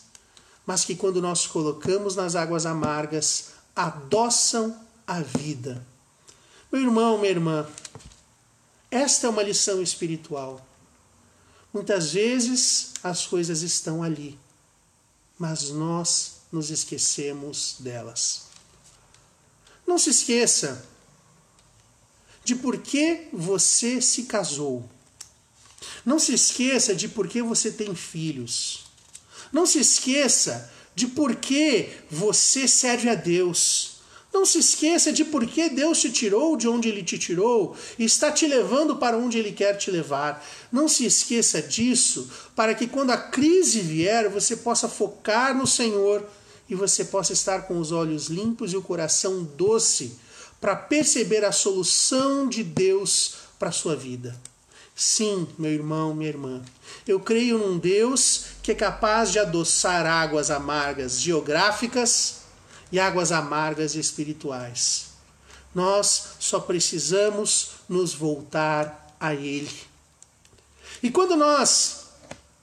mas 0.66 0.86
que 0.86 0.96
quando 0.96 1.22
nós 1.22 1.46
colocamos 1.46 2.16
nas 2.16 2.38
águas 2.38 2.66
amargas, 2.66 3.48
adoçam 3.76 4.80
a 5.06 5.20
vida. 5.20 5.86
Meu 6.72 6.84
irmão, 6.84 7.18
minha 7.18 7.32
irmã, 7.32 7.68
esta 8.90 9.28
é 9.28 9.30
uma 9.30 9.44
lição 9.44 9.82
espiritual. 9.82 10.66
Muitas 11.74 12.14
vezes 12.14 12.94
as 13.04 13.28
coisas 13.28 13.62
estão 13.62 14.02
ali, 14.02 14.40
mas 15.38 15.70
nós 15.70 16.44
nos 16.50 16.70
esquecemos 16.70 17.76
delas. 17.80 18.51
Não 19.92 19.98
se 19.98 20.10
esqueça 20.10 20.86
de 22.46 22.56
por 22.56 22.78
que 22.78 23.28
você 23.34 24.02
se 24.02 24.24
casou. 24.24 24.90
Não 26.06 26.18
se 26.18 26.34
esqueça 26.34 26.96
de 26.96 27.10
por 27.10 27.28
que 27.28 27.42
você 27.42 27.70
tem 27.70 27.94
filhos. 27.94 28.86
Não 29.52 29.66
se 29.66 29.80
esqueça 29.80 30.72
de 30.96 31.08
por 31.08 31.36
que 31.36 31.90
você 32.10 32.70
serve 32.70 33.10
a 33.10 33.16
Deus. 33.16 33.98
Não 34.34 34.46
se 34.46 34.60
esqueça 34.60 35.12
de 35.12 35.26
por 35.26 35.46
que 35.46 35.68
Deus 35.68 36.00
te 36.00 36.10
tirou 36.10 36.56
de 36.56 36.70
onde 36.70 36.88
Ele 36.88 37.04
te 37.04 37.20
tirou 37.20 37.76
e 38.00 38.06
está 38.06 38.32
te 38.32 38.48
levando 38.48 38.96
para 38.96 39.18
onde 39.18 39.38
Ele 39.38 39.52
quer 39.52 39.76
te 39.76 39.92
levar. 39.92 40.42
Não 40.72 40.88
se 40.88 41.06
esqueça 41.06 41.62
disso, 41.62 42.32
para 42.56 42.74
que 42.74 42.88
quando 42.88 43.12
a 43.12 43.18
crise 43.18 43.82
vier, 43.82 44.30
você 44.30 44.56
possa 44.56 44.88
focar 44.88 45.54
no 45.54 45.68
Senhor 45.68 46.26
e 46.72 46.76
você 46.76 47.04
possa 47.04 47.34
estar 47.34 47.64
com 47.64 47.82
os 47.82 47.92
olhos 47.92 48.28
limpos 48.28 48.72
e 48.72 48.78
o 48.78 48.82
coração 48.82 49.44
doce 49.44 50.18
para 50.62 50.74
perceber 50.74 51.44
a 51.44 51.52
solução 51.52 52.48
de 52.48 52.64
Deus 52.64 53.36
para 53.60 53.68
a 53.68 53.74
sua 53.74 53.94
vida. 53.94 54.40
Sim, 54.96 55.50
meu 55.60 55.70
irmão, 55.70 56.14
minha 56.14 56.30
irmã, 56.30 56.62
eu 57.06 57.20
creio 57.20 57.58
num 57.58 57.78
Deus 57.78 58.46
que 58.64 58.72
é 58.72 58.76
capaz 58.76 59.34
de 59.34 59.40
adoçar 59.40 60.06
águas 60.06 60.50
amargas 60.50 61.20
geográficas 61.20 62.38
e 62.90 63.02
águas 63.02 63.34
amargas 63.34 63.94
espirituais. 63.94 65.08
Nós 65.76 66.36
só 66.40 66.58
precisamos 66.58 67.72
nos 67.90 68.14
voltar 68.14 69.14
a 69.20 69.34
Ele. 69.34 69.76
E 71.04 71.12
quando 71.12 71.36
nós 71.36 72.01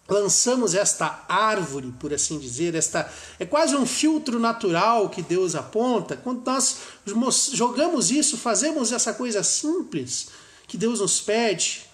lançamos 0.08 0.74
esta 0.74 1.24
árvore, 1.28 1.92
por 2.00 2.14
assim 2.14 2.38
dizer, 2.38 2.74
esta 2.74 3.12
é 3.38 3.44
quase 3.44 3.76
um 3.76 3.84
filtro 3.84 4.38
natural 4.38 5.10
que 5.10 5.20
Deus 5.20 5.54
aponta. 5.54 6.16
Quando 6.16 6.42
nós 6.44 7.50
jogamos 7.52 8.10
isso, 8.10 8.38
fazemos 8.38 8.90
essa 8.90 9.12
coisa 9.12 9.42
simples 9.42 10.28
que 10.66 10.78
Deus 10.78 11.00
nos 11.00 11.20
pede, 11.20 11.86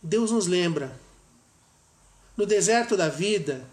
Deus 0.00 0.30
nos 0.30 0.46
lembra. 0.46 0.96
No 2.36 2.46
deserto 2.46 2.96
da 2.96 3.08
vida, 3.08 3.66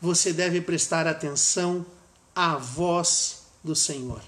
você 0.00 0.32
deve 0.32 0.60
prestar 0.60 1.06
atenção 1.06 1.84
à 2.34 2.56
voz 2.56 3.42
do 3.62 3.74
Senhor. 3.74 4.22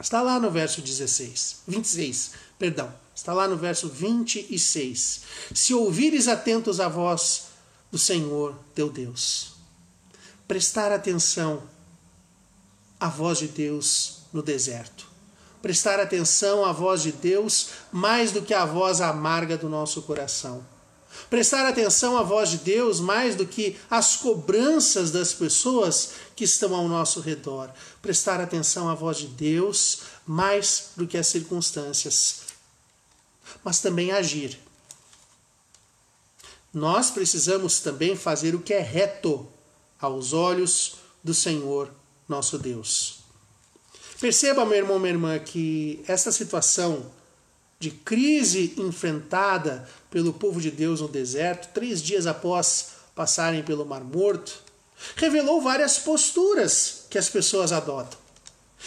Está 0.00 0.22
lá 0.22 0.40
no 0.40 0.50
verso 0.50 0.80
16, 0.80 1.62
26, 1.68 2.32
perdão. 2.58 2.92
Está 3.14 3.32
lá 3.32 3.46
no 3.46 3.56
verso 3.56 3.88
26. 3.88 5.22
Se 5.54 5.74
ouvires 5.74 6.28
atentos 6.28 6.80
à 6.80 6.88
voz 6.88 7.48
do 7.90 7.98
Senhor 7.98 8.54
teu 8.74 8.88
Deus. 8.88 9.52
Prestar 10.46 10.90
atenção 10.92 11.62
à 12.98 13.08
voz 13.08 13.38
de 13.38 13.48
Deus 13.48 14.18
no 14.32 14.42
deserto. 14.42 15.08
prestar 15.62 16.00
atenção 16.00 16.64
à 16.64 16.72
voz 16.72 17.02
de 17.02 17.12
Deus 17.12 17.68
mais 17.92 18.32
do 18.32 18.42
que 18.42 18.54
à 18.54 18.64
voz 18.64 19.00
amarga 19.00 19.58
do 19.58 19.68
nosso 19.68 20.02
coração. 20.02 20.64
Prestar 21.28 21.66
atenção 21.66 22.16
à 22.16 22.22
voz 22.22 22.50
de 22.50 22.58
Deus 22.58 23.00
mais 23.00 23.34
do 23.34 23.46
que 23.46 23.76
às 23.90 24.16
cobranças 24.16 25.10
das 25.10 25.32
pessoas 25.34 26.12
que 26.34 26.44
estão 26.44 26.74
ao 26.74 26.88
nosso 26.88 27.20
redor. 27.20 27.68
Prestar 28.00 28.40
atenção 28.40 28.88
à 28.88 28.94
voz 28.94 29.18
de 29.18 29.26
Deus 29.26 30.00
mais 30.26 30.90
do 30.96 31.06
que 31.06 31.18
às 31.18 31.26
circunstâncias. 31.26 32.49
Mas 33.64 33.80
também 33.80 34.10
agir. 34.12 34.58
Nós 36.72 37.10
precisamos 37.10 37.80
também 37.80 38.14
fazer 38.16 38.54
o 38.54 38.60
que 38.60 38.72
é 38.72 38.80
reto 38.80 39.46
aos 40.00 40.32
olhos 40.32 40.96
do 41.22 41.34
Senhor 41.34 41.90
nosso 42.28 42.58
Deus. 42.58 43.20
Perceba, 44.20 44.64
meu 44.64 44.76
irmão, 44.76 44.98
minha 44.98 45.12
irmã, 45.12 45.38
que 45.38 46.02
essa 46.06 46.30
situação 46.30 47.10
de 47.80 47.90
crise 47.90 48.74
enfrentada 48.76 49.88
pelo 50.10 50.34
povo 50.34 50.60
de 50.60 50.70
Deus 50.70 51.00
no 51.00 51.08
deserto, 51.08 51.72
três 51.72 52.02
dias 52.02 52.26
após 52.26 52.90
passarem 53.14 53.62
pelo 53.62 53.86
Mar 53.86 54.04
Morto, 54.04 54.62
revelou 55.16 55.60
várias 55.62 55.98
posturas 55.98 57.06
que 57.08 57.16
as 57.16 57.28
pessoas 57.30 57.72
adotam. 57.72 58.19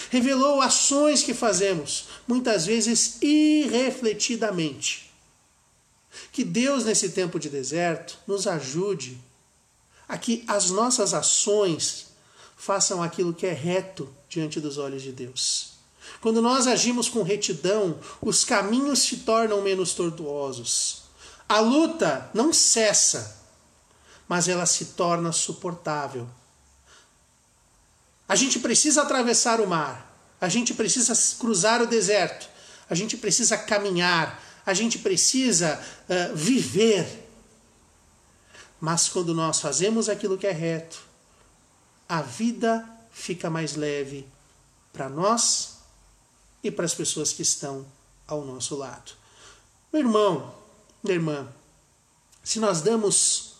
Revelou 0.09 0.61
ações 0.61 1.23
que 1.23 1.33
fazemos, 1.33 2.05
muitas 2.27 2.65
vezes 2.65 3.17
irrefletidamente. 3.21 5.11
Que 6.31 6.43
Deus, 6.43 6.85
nesse 6.85 7.09
tempo 7.09 7.39
de 7.39 7.49
deserto, 7.49 8.17
nos 8.27 8.47
ajude 8.47 9.19
a 10.07 10.17
que 10.17 10.43
as 10.47 10.69
nossas 10.69 11.13
ações 11.13 12.07
façam 12.55 13.01
aquilo 13.01 13.33
que 13.33 13.45
é 13.45 13.53
reto 13.53 14.09
diante 14.29 14.59
dos 14.59 14.77
olhos 14.77 15.01
de 15.01 15.11
Deus. 15.11 15.73
Quando 16.21 16.41
nós 16.41 16.67
agimos 16.67 17.09
com 17.09 17.23
retidão, 17.23 17.99
os 18.21 18.43
caminhos 18.43 18.99
se 18.99 19.17
tornam 19.17 19.61
menos 19.61 19.93
tortuosos. 19.93 21.03
A 21.47 21.59
luta 21.59 22.29
não 22.33 22.53
cessa, 22.53 23.43
mas 24.27 24.47
ela 24.47 24.65
se 24.65 24.85
torna 24.85 25.31
suportável. 25.31 26.27
A 28.27 28.35
gente 28.35 28.59
precisa 28.59 29.01
atravessar 29.01 29.59
o 29.59 29.67
mar, 29.67 30.17
a 30.39 30.49
gente 30.49 30.73
precisa 30.73 31.13
cruzar 31.37 31.81
o 31.81 31.87
deserto, 31.87 32.49
a 32.89 32.95
gente 32.95 33.17
precisa 33.17 33.57
caminhar, 33.57 34.41
a 34.65 34.73
gente 34.73 34.99
precisa 34.99 35.79
uh, 36.09 36.35
viver. 36.35 37.29
Mas 38.79 39.09
quando 39.09 39.33
nós 39.33 39.59
fazemos 39.59 40.09
aquilo 40.09 40.37
que 40.37 40.47
é 40.47 40.51
reto, 40.51 41.01
a 42.07 42.21
vida 42.21 42.87
fica 43.11 43.49
mais 43.49 43.75
leve 43.75 44.27
para 44.91 45.09
nós 45.09 45.77
e 46.63 46.71
para 46.71 46.85
as 46.85 46.93
pessoas 46.93 47.33
que 47.33 47.41
estão 47.41 47.85
ao 48.27 48.45
nosso 48.45 48.75
lado. 48.75 49.13
Meu 49.91 50.01
irmão, 50.01 50.55
minha 51.03 51.15
irmã, 51.15 51.47
se 52.43 52.59
nós 52.59 52.81
damos 52.81 53.53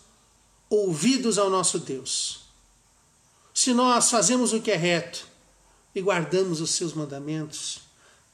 ouvidos 0.68 1.38
ao 1.38 1.48
nosso 1.50 1.78
Deus, 1.78 2.43
se 3.64 3.72
nós 3.72 4.10
fazemos 4.10 4.52
o 4.52 4.60
que 4.60 4.70
é 4.70 4.76
reto 4.76 5.26
e 5.94 6.02
guardamos 6.02 6.60
os 6.60 6.72
seus 6.72 6.92
mandamentos, 6.92 7.80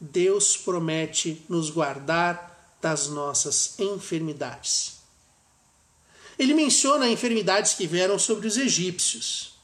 Deus 0.01 0.57
promete 0.57 1.45
nos 1.49 1.71
guardar 1.71 2.77
das 2.83 3.07
nossas 3.07 3.79
enfermidades. 3.79 4.95
Ele 6.37 6.53
menciona 6.53 7.09
enfermidades 7.09 7.75
que 7.75 7.87
vieram 7.87 8.19
sobre 8.19 8.49
os 8.49 8.57
egípcios. 8.57 9.55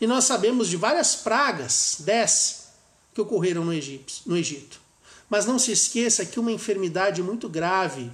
E 0.00 0.08
nós 0.08 0.24
sabemos 0.24 0.66
de 0.66 0.76
várias 0.76 1.14
pragas, 1.14 1.98
dez, 2.00 2.70
que 3.14 3.20
ocorreram 3.20 3.64
no 3.64 3.72
Egito, 3.72 4.14
no 4.26 4.36
Egito. 4.36 4.80
Mas 5.30 5.46
não 5.46 5.56
se 5.56 5.70
esqueça 5.70 6.26
que 6.26 6.40
uma 6.40 6.50
enfermidade 6.50 7.22
muito 7.22 7.48
grave, 7.48 8.10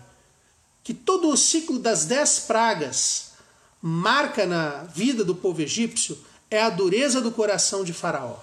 que 0.84 0.92
todo 0.92 1.30
o 1.30 1.38
ciclo 1.38 1.78
das 1.78 2.04
dez 2.04 2.40
pragas 2.40 3.32
marca 3.80 4.44
na 4.44 4.82
vida 4.84 5.24
do 5.24 5.34
povo 5.34 5.62
egípcio, 5.62 6.18
é 6.50 6.62
a 6.62 6.71
dureza 6.71 7.21
do 7.21 7.31
coração 7.31 7.85
de 7.85 7.93
Faraó. 7.93 8.37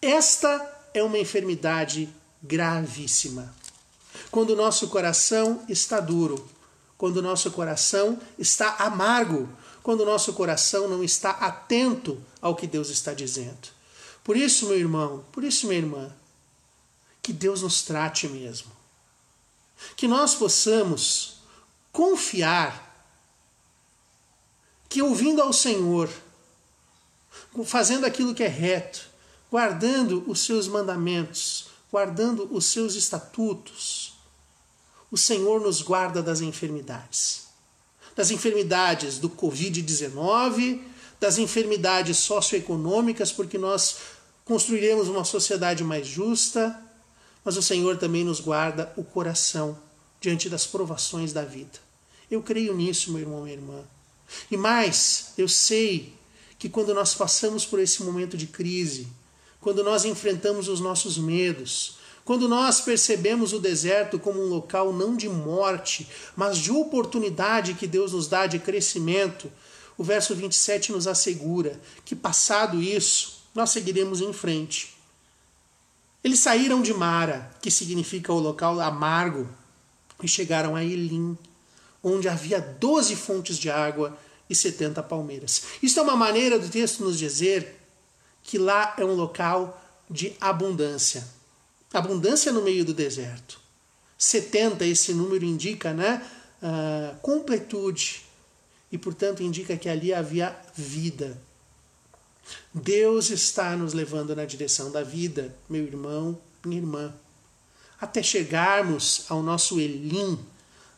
Esta 0.00 0.70
é 0.92 1.02
uma 1.02 1.18
enfermidade 1.18 2.08
gravíssima. 2.42 3.54
Quando 4.30 4.50
o 4.50 4.56
nosso 4.56 4.88
coração 4.88 5.64
está 5.68 6.00
duro, 6.00 6.48
quando 6.98 7.18
o 7.18 7.22
nosso 7.22 7.50
coração 7.50 8.20
está 8.38 8.76
amargo, 8.76 9.48
quando 9.82 10.00
o 10.00 10.06
nosso 10.06 10.32
coração 10.32 10.88
não 10.88 11.02
está 11.02 11.30
atento 11.30 12.22
ao 12.40 12.54
que 12.54 12.66
Deus 12.66 12.88
está 12.90 13.12
dizendo. 13.12 13.68
Por 14.22 14.36
isso, 14.36 14.66
meu 14.66 14.78
irmão, 14.78 15.24
por 15.30 15.44
isso, 15.44 15.66
minha 15.66 15.78
irmã, 15.78 16.12
que 17.22 17.32
Deus 17.32 17.62
nos 17.62 17.82
trate 17.82 18.28
mesmo. 18.28 18.70
Que 19.96 20.08
nós 20.08 20.34
possamos 20.34 21.38
confiar 21.92 22.92
que 24.88 25.02
ouvindo 25.02 25.42
ao 25.42 25.52
Senhor, 25.52 26.08
fazendo 27.64 28.04
aquilo 28.04 28.34
que 28.34 28.42
é 28.42 28.48
reto, 28.48 29.08
guardando 29.50 30.24
os 30.26 30.40
seus 30.40 30.66
mandamentos, 30.66 31.66
guardando 31.90 32.48
os 32.52 32.64
seus 32.66 32.94
estatutos, 32.94 34.14
o 35.10 35.16
Senhor 35.16 35.60
nos 35.60 35.82
guarda 35.82 36.22
das 36.22 36.40
enfermidades 36.40 37.44
das 38.14 38.30
enfermidades 38.30 39.18
do 39.18 39.28
Covid-19, 39.28 40.80
das 41.18 41.38
enfermidades 41.38 42.18
socioeconômicas, 42.18 43.32
porque 43.32 43.58
nós 43.58 43.96
construiremos 44.44 45.08
uma 45.08 45.24
sociedade 45.24 45.82
mais 45.82 46.06
justa, 46.06 46.80
mas 47.44 47.56
o 47.56 47.62
Senhor 47.62 47.96
também 47.96 48.24
nos 48.24 48.40
guarda 48.40 48.92
o 48.96 49.04
coração 49.04 49.78
diante 50.20 50.48
das 50.48 50.66
provações 50.66 51.32
da 51.32 51.44
vida. 51.44 51.78
Eu 52.30 52.42
creio 52.42 52.74
nisso, 52.74 53.10
meu 53.12 53.20
irmão, 53.20 53.42
minha 53.42 53.54
irmã. 53.54 53.82
E 54.50 54.56
mais, 54.56 55.32
eu 55.36 55.48
sei 55.48 56.14
que 56.58 56.68
quando 56.68 56.94
nós 56.94 57.14
passamos 57.14 57.64
por 57.64 57.78
esse 57.78 58.02
momento 58.02 58.36
de 58.36 58.46
crise, 58.46 59.08
quando 59.60 59.82
nós 59.82 60.04
enfrentamos 60.04 60.68
os 60.68 60.80
nossos 60.80 61.16
medos, 61.16 61.96
quando 62.24 62.48
nós 62.48 62.80
percebemos 62.80 63.52
o 63.52 63.58
deserto 63.58 64.18
como 64.18 64.40
um 64.40 64.48
local 64.48 64.92
não 64.92 65.14
de 65.16 65.28
morte, 65.28 66.08
mas 66.34 66.58
de 66.58 66.70
oportunidade 66.70 67.74
que 67.74 67.86
Deus 67.86 68.12
nos 68.12 68.26
dá 68.26 68.46
de 68.46 68.58
crescimento, 68.58 69.50
o 69.96 70.02
verso 70.02 70.34
27 70.34 70.90
nos 70.90 71.06
assegura 71.06 71.80
que, 72.04 72.16
passado 72.16 72.82
isso, 72.82 73.42
nós 73.54 73.70
seguiremos 73.70 74.20
em 74.20 74.32
frente. 74.32 74.94
Eles 76.22 76.40
saíram 76.40 76.80
de 76.80 76.94
Mara, 76.94 77.50
que 77.60 77.70
significa 77.70 78.32
o 78.32 78.40
local 78.40 78.80
amargo, 78.80 79.46
e 80.22 80.26
chegaram 80.26 80.74
a 80.74 80.82
Elim, 80.82 81.36
onde 82.02 82.28
havia 82.28 82.60
doze 82.60 83.14
fontes 83.14 83.58
de 83.58 83.70
água 83.70 84.16
e 84.48 84.54
setenta 84.54 85.02
palmeiras. 85.02 85.62
Isso 85.82 85.98
é 85.98 86.02
uma 86.02 86.16
maneira 86.16 86.58
do 86.58 86.68
texto 86.68 87.02
nos 87.02 87.18
dizer 87.18 87.80
que 88.42 88.58
lá 88.58 88.94
é 88.98 89.04
um 89.04 89.14
local 89.14 89.80
de 90.10 90.36
abundância 90.40 91.26
abundância 91.98 92.52
no 92.52 92.62
meio 92.62 92.84
do 92.84 92.92
deserto. 92.92 93.60
70, 94.18 94.84
esse 94.84 95.14
número 95.14 95.44
indica 95.44 95.92
né, 95.92 96.22
uh, 96.62 97.18
completude 97.20 98.22
e, 98.90 98.98
portanto, 98.98 99.42
indica 99.42 99.76
que 99.76 99.88
ali 99.88 100.12
havia 100.12 100.56
vida. 100.74 101.40
Deus 102.72 103.30
está 103.30 103.76
nos 103.76 103.94
levando 103.94 104.34
na 104.34 104.44
direção 104.44 104.90
da 104.90 105.02
vida, 105.02 105.54
meu 105.68 105.84
irmão, 105.84 106.38
minha 106.64 106.80
irmã, 106.80 107.14
até 108.00 108.22
chegarmos 108.22 109.24
ao 109.28 109.42
nosso 109.42 109.80
Elim, 109.80 110.38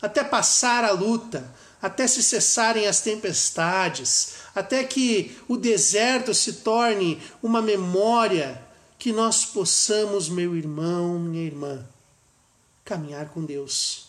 até 0.01 0.25
passar 0.25 0.85
a 0.85 0.93
luta, 0.93 1.55
até 1.81 2.07
se 2.07 2.23
cessarem 2.23 2.87
as 2.87 3.01
tempestades, 3.01 4.37
até 4.55 4.83
que 4.85 5.37
o 5.47 5.57
deserto 5.57 6.33
se 6.33 6.55
torne 6.55 7.23
uma 7.43 7.61
memória 7.61 8.63
que 8.99 9.13
nós 9.13 9.45
possamos, 9.45 10.29
meu 10.29 10.57
irmão, 10.57 11.19
minha 11.19 11.45
irmã, 11.45 11.87
caminhar 12.85 13.29
com 13.29 13.45
Deus. 13.45 14.07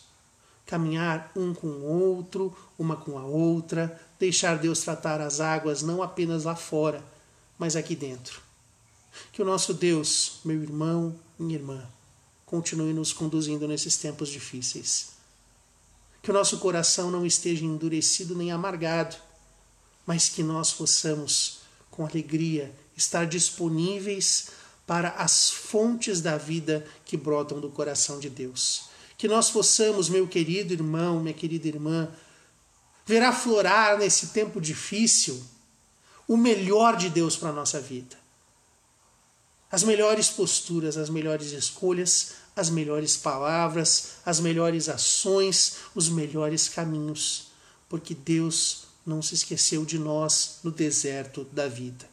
Caminhar 0.66 1.32
um 1.34 1.54
com 1.54 1.66
o 1.66 1.84
outro, 1.84 2.54
uma 2.78 2.94
com 2.96 3.18
a 3.18 3.24
outra, 3.24 3.98
deixar 4.18 4.58
Deus 4.58 4.80
tratar 4.80 5.20
as 5.20 5.40
águas 5.40 5.82
não 5.82 6.02
apenas 6.02 6.44
lá 6.44 6.54
fora, 6.54 7.02
mas 7.58 7.74
aqui 7.74 7.96
dentro. 7.96 8.42
Que 9.32 9.40
o 9.40 9.44
nosso 9.44 9.72
Deus, 9.72 10.40
meu 10.44 10.62
irmão, 10.62 11.14
minha 11.38 11.54
irmã, 11.54 11.86
continue 12.44 12.92
nos 12.92 13.12
conduzindo 13.12 13.66
nesses 13.66 13.96
tempos 13.96 14.28
difíceis. 14.28 15.17
Que 16.22 16.30
o 16.30 16.34
nosso 16.34 16.58
coração 16.58 17.10
não 17.10 17.24
esteja 17.24 17.64
endurecido 17.64 18.34
nem 18.34 18.52
amargado, 18.52 19.16
mas 20.06 20.28
que 20.28 20.42
nós 20.42 20.72
possamos, 20.72 21.60
com 21.90 22.06
alegria, 22.06 22.74
estar 22.96 23.26
disponíveis 23.26 24.48
para 24.86 25.10
as 25.10 25.50
fontes 25.50 26.20
da 26.20 26.38
vida 26.38 26.86
que 27.04 27.16
brotam 27.16 27.60
do 27.60 27.68
coração 27.70 28.18
de 28.18 28.30
Deus. 28.30 28.88
Que 29.16 29.28
nós 29.28 29.50
possamos, 29.50 30.08
meu 30.08 30.26
querido 30.26 30.72
irmão, 30.72 31.20
minha 31.20 31.34
querida 31.34 31.68
irmã, 31.68 32.08
ver 33.04 33.22
aflorar 33.22 33.98
nesse 33.98 34.28
tempo 34.28 34.60
difícil 34.60 35.42
o 36.26 36.36
melhor 36.36 36.96
de 36.96 37.08
Deus 37.08 37.36
para 37.36 37.50
a 37.50 37.52
nossa 37.52 37.80
vida. 37.80 38.16
As 39.70 39.82
melhores 39.82 40.28
posturas, 40.28 40.96
as 40.96 41.10
melhores 41.10 41.52
escolhas, 41.52 42.32
as 42.56 42.70
melhores 42.70 43.16
palavras, 43.16 44.14
as 44.24 44.40
melhores 44.40 44.88
ações, 44.88 45.76
os 45.94 46.08
melhores 46.08 46.68
caminhos, 46.68 47.48
porque 47.88 48.14
Deus 48.14 48.84
não 49.04 49.22
se 49.22 49.34
esqueceu 49.34 49.84
de 49.84 49.98
nós 49.98 50.58
no 50.64 50.70
deserto 50.70 51.44
da 51.52 51.68
vida. 51.68 52.08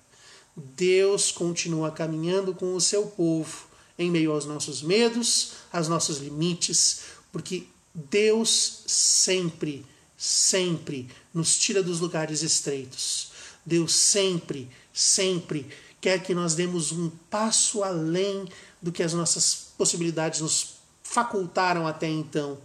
Deus 0.55 1.31
continua 1.31 1.91
caminhando 1.91 2.53
com 2.53 2.75
o 2.75 2.81
seu 2.81 3.07
povo 3.07 3.67
em 3.97 4.11
meio 4.11 4.31
aos 4.31 4.45
nossos 4.45 4.81
medos, 4.81 5.53
aos 5.71 5.87
nossos 5.87 6.19
limites, 6.19 7.01
porque 7.31 7.67
Deus 7.93 8.83
sempre, 8.85 9.85
sempre 10.17 11.09
nos 11.33 11.57
tira 11.57 11.81
dos 11.81 11.99
lugares 11.99 12.41
estreitos. 12.41 13.31
Deus 13.65 13.93
sempre, 13.93 14.69
sempre 14.93 15.67
quer 16.05 16.21
que 16.21 16.35
nós 16.35 16.53
demos 16.53 16.91
um 16.91 17.09
passo 17.31 17.83
além 17.83 18.47
do 18.79 18.91
que 18.91 19.01
as 19.01 19.11
nossas 19.11 19.69
possibilidades 19.75 20.39
nos 20.39 20.75
facultaram 21.01 21.87
até 21.87 22.07
então. 22.07 22.59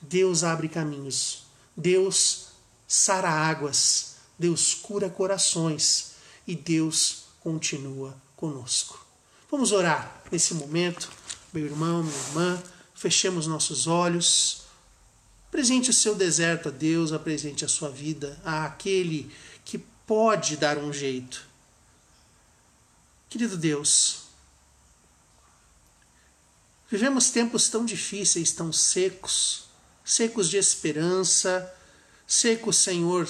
Deus 0.00 0.44
abre 0.44 0.68
caminhos. 0.68 1.42
Deus 1.76 2.50
sara 2.86 3.28
águas. 3.28 4.14
Deus 4.38 4.74
cura 4.74 5.10
corações. 5.10 6.12
E 6.46 6.54
Deus 6.54 7.24
continua 7.40 8.16
conosco. 8.36 9.04
Vamos 9.50 9.72
orar 9.72 10.22
nesse 10.30 10.54
momento, 10.54 11.10
meu 11.52 11.64
irmão, 11.64 12.00
minha 12.00 12.16
irmã. 12.28 12.62
Fechemos 12.94 13.48
nossos 13.48 13.88
olhos. 13.88 14.66
Presente 15.50 15.90
o 15.90 15.92
seu 15.92 16.14
deserto 16.14 16.68
a 16.68 16.70
Deus, 16.70 17.12
apresente 17.12 17.64
a 17.64 17.68
sua 17.68 17.90
vida 17.90 18.38
a 18.44 18.66
aquele 18.66 19.32
que 19.64 19.78
pode 20.06 20.56
dar 20.56 20.78
um 20.78 20.92
jeito 20.92 21.53
Querido 23.34 23.56
Deus, 23.56 24.18
vivemos 26.88 27.30
tempos 27.30 27.68
tão 27.68 27.84
difíceis, 27.84 28.52
tão 28.52 28.72
secos, 28.72 29.64
secos 30.04 30.48
de 30.48 30.56
esperança, 30.56 31.68
secos, 32.28 32.76
Senhor, 32.76 33.28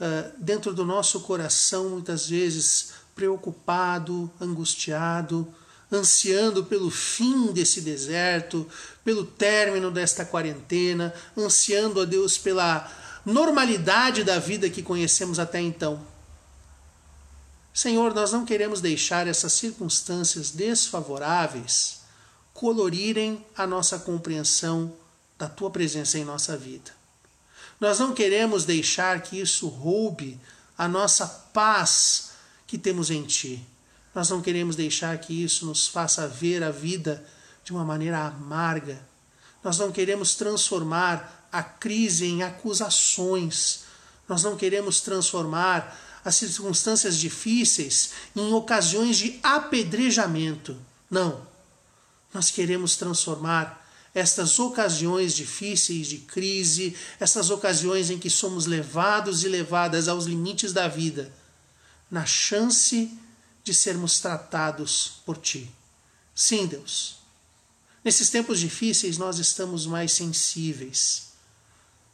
ah, 0.00 0.32
dentro 0.36 0.74
do 0.74 0.84
nosso 0.84 1.20
coração, 1.20 1.90
muitas 1.90 2.28
vezes 2.28 2.94
preocupado, 3.14 4.28
angustiado, 4.40 5.46
ansiando 5.92 6.64
pelo 6.64 6.90
fim 6.90 7.52
desse 7.52 7.82
deserto, 7.82 8.68
pelo 9.04 9.24
término 9.24 9.92
desta 9.92 10.24
quarentena, 10.24 11.14
ansiando 11.38 12.00
a 12.00 12.04
Deus 12.04 12.36
pela 12.36 12.92
normalidade 13.24 14.24
da 14.24 14.40
vida 14.40 14.68
que 14.68 14.82
conhecemos 14.82 15.38
até 15.38 15.60
então. 15.60 16.15
Senhor, 17.76 18.14
nós 18.14 18.32
não 18.32 18.46
queremos 18.46 18.80
deixar 18.80 19.26
essas 19.26 19.52
circunstâncias 19.52 20.50
desfavoráveis 20.50 22.00
colorirem 22.54 23.44
a 23.54 23.66
nossa 23.66 23.98
compreensão 23.98 24.94
da 25.36 25.46
tua 25.46 25.70
presença 25.70 26.18
em 26.18 26.24
nossa 26.24 26.56
vida. 26.56 26.90
Nós 27.78 27.98
não 27.98 28.14
queremos 28.14 28.64
deixar 28.64 29.20
que 29.20 29.38
isso 29.38 29.68
roube 29.68 30.40
a 30.78 30.88
nossa 30.88 31.26
paz 31.26 32.30
que 32.66 32.78
temos 32.78 33.10
em 33.10 33.24
ti. 33.24 33.62
Nós 34.14 34.30
não 34.30 34.40
queremos 34.40 34.74
deixar 34.74 35.18
que 35.18 35.44
isso 35.44 35.66
nos 35.66 35.86
faça 35.86 36.26
ver 36.26 36.62
a 36.62 36.70
vida 36.70 37.22
de 37.62 37.72
uma 37.72 37.84
maneira 37.84 38.20
amarga. 38.20 38.98
Nós 39.62 39.78
não 39.78 39.92
queremos 39.92 40.34
transformar 40.34 41.46
a 41.52 41.62
crise 41.62 42.24
em 42.24 42.42
acusações. 42.42 43.80
Nós 44.26 44.42
não 44.42 44.56
queremos 44.56 45.02
transformar 45.02 46.05
as 46.26 46.34
circunstâncias 46.34 47.16
difíceis 47.16 48.10
em 48.34 48.52
ocasiões 48.52 49.16
de 49.16 49.38
apedrejamento. 49.44 50.76
Não. 51.08 51.46
Nós 52.34 52.50
queremos 52.50 52.96
transformar 52.96 53.88
estas 54.12 54.58
ocasiões 54.58 55.36
difíceis 55.36 56.08
de 56.08 56.18
crise, 56.18 56.96
essas 57.20 57.48
ocasiões 57.48 58.10
em 58.10 58.18
que 58.18 58.28
somos 58.28 58.66
levados 58.66 59.44
e 59.44 59.48
levadas 59.48 60.08
aos 60.08 60.24
limites 60.24 60.72
da 60.72 60.88
vida, 60.88 61.32
na 62.10 62.26
chance 62.26 63.16
de 63.62 63.72
sermos 63.72 64.18
tratados 64.18 65.20
por 65.24 65.36
Ti. 65.36 65.70
Sim, 66.34 66.66
Deus. 66.66 67.18
Nesses 68.02 68.30
tempos 68.30 68.58
difíceis 68.58 69.16
nós 69.16 69.38
estamos 69.38 69.86
mais 69.86 70.10
sensíveis. 70.10 71.28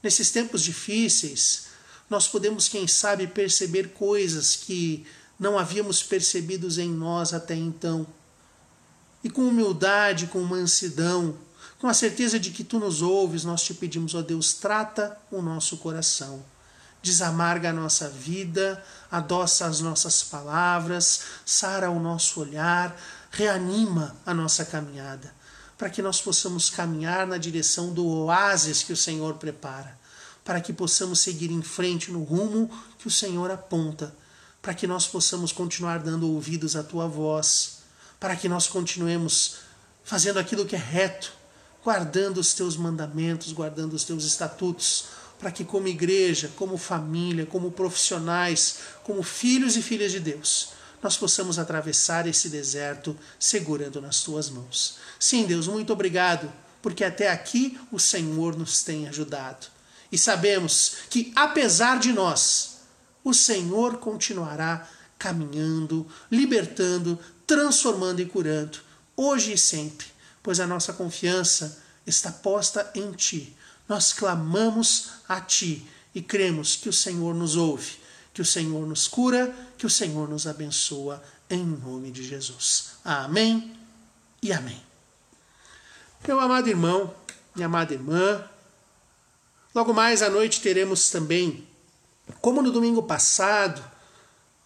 Nesses 0.03 0.31
tempos 0.31 0.63
difíceis 0.63 1.72
nós 2.13 2.29
podemos, 2.29 2.69
quem 2.69 2.87
sabe, 2.87 3.27
perceber 3.27 3.95
coisas 3.95 4.55
que 4.55 5.07
não 5.41 5.59
havíamos 5.59 6.03
percebidos 6.03 6.77
em 6.77 6.91
nós 6.91 7.33
até 7.33 7.55
então. 7.55 8.07
E 9.25 9.31
com 9.31 9.49
humildade, 9.49 10.27
com 10.27 10.43
mansidão, 10.43 11.35
com 11.79 11.89
a 11.89 11.95
certeza 11.95 12.39
de 12.39 12.51
que 12.51 12.63
tu 12.63 12.79
nos 12.79 13.01
ouves, 13.01 13.45
nós 13.45 13.63
te 13.63 13.73
pedimos, 13.73 14.15
ó 14.15 14.21
Deus, 14.21 14.53
trata 14.53 15.17
o 15.31 15.41
nosso 15.41 15.79
coração. 15.79 16.45
Desamarga 17.01 17.71
a 17.71 17.73
nossa 17.73 18.11
vida, 18.11 18.85
adoça 19.11 19.65
as 19.65 19.81
nossas 19.81 20.23
palavras, 20.23 21.23
sara 21.47 21.91
o 21.91 21.99
nosso 21.99 22.41
olhar, 22.41 22.95
reanima 23.31 24.15
a 24.27 24.35
nossa 24.35 24.67
caminhada, 24.67 25.35
para 25.79 25.89
que 25.89 26.03
nós 26.03 26.21
possamos 26.21 26.69
caminhar 26.69 27.27
na 27.27 27.39
direção 27.39 27.91
do 27.91 28.07
oásis 28.07 28.83
que 28.83 28.93
o 28.93 28.97
Senhor 28.97 29.37
prepara 29.37 30.02
para 30.45 30.61
que 30.61 30.73
possamos 30.73 31.21
seguir 31.21 31.51
em 31.51 31.63
frente 31.63 32.11
no 32.11 32.23
rumo 32.23 32.71
que 32.99 33.07
o 33.07 33.11
Senhor 33.11 33.51
aponta, 33.51 34.15
para 34.61 34.75
que 34.75 34.87
nós 34.87 35.07
possamos 35.07 35.53
continuar 35.53 35.99
dando 35.99 36.31
ouvidos 36.31 36.77
à 36.77 36.83
tua 36.83 37.07
voz, 37.07 37.79
para 38.19 38.37
que 38.37 38.49
nós 38.49 38.67
continuemos 38.67 39.57
fazendo 40.05 40.39
aquilo 40.39 40.67
que 40.67 40.77
é 40.77 40.79
reto, 40.79 41.33
guardando 41.85 42.39
os 42.39 42.55
teus 42.55 42.77
mandamentos, 42.77 43.53
guardando 43.53 43.95
os 43.95 44.05
teus 44.05 44.25
estatutos, 44.25 45.07
para 45.39 45.51
que, 45.51 45.65
como 45.65 45.89
igreja, 45.89 46.53
como 46.57 46.77
família, 46.77 47.45
como 47.45 47.73
profissionais, 47.73 48.79
como 49.03 49.25
filhos 49.25 49.77
e 49.77 49.83
filhas 49.83 50.13
de 50.13 50.21
Deus, 50.21 50.69
nós 51.03 51.17
possamos 51.17 51.59
atravessar 51.59 52.29
esse 52.29 52.49
deserto 52.49 53.17
segurando 53.41 54.01
nas 54.01 54.23
tuas 54.23 54.49
mãos. 54.49 54.99
Sim, 55.19 55.45
Deus, 55.45 55.67
muito 55.67 55.93
obrigado, 55.93 56.53
porque 56.81 57.03
até 57.03 57.29
aqui 57.29 57.77
o 57.91 57.99
Senhor 57.99 58.57
nos 58.57 58.85
tem 58.85 59.09
ajudado 59.09 59.72
e 60.13 60.19
sabemos 60.19 60.97
que, 61.09 61.33
apesar 61.35 61.99
de 61.99 62.13
nós, 62.13 62.77
o 63.25 63.33
Senhor 63.33 63.97
continuará 63.97 64.87
caminhando, 65.19 66.07
libertando, 66.31 67.19
transformando 67.47 68.21
e 68.21 68.27
curando, 68.27 68.79
hoje 69.17 69.55
e 69.55 69.59
sempre, 69.59 70.07
pois 70.43 70.61
a 70.61 70.67
nossa 70.67 70.93
confiança 70.93 71.83
está 72.07 72.31
posta 72.31 72.91
em 72.95 73.11
Ti. 73.13 73.57
Nós 73.89 74.13
clamamos 74.13 75.13
a 75.27 75.41
Ti 75.41 75.87
e 76.15 76.21
cremos 76.21 76.77
que 76.77 76.91
o 76.91 76.93
Senhor 76.93 77.35
nos 77.35 77.57
ouve, 77.57 77.97
que 78.35 78.43
o 78.43 78.45
Senhor 78.45 78.87
nos 78.87 79.09
cura, 79.09 79.55
que 79.79 79.87
o 79.87 79.91
Senhor 79.91 80.29
nos 80.29 80.47
abençoa, 80.47 81.23
em 81.49 81.65
nome 81.65 82.11
de 82.11 82.23
Jesus. 82.23 82.93
Amém 83.05 83.77
e 84.43 84.53
amém. 84.53 84.83
Meu 86.27 86.39
amado 86.39 86.69
irmão, 86.69 87.15
minha 87.55 87.67
amada 87.67 87.95
irmã, 87.95 88.45
Logo 89.75 89.95
mais 89.95 90.21
à 90.21 90.29
noite 90.29 90.61
teremos 90.61 91.09
também, 91.09 91.67
como 92.41 92.61
no 92.61 92.71
domingo 92.71 93.03
passado, 93.03 93.83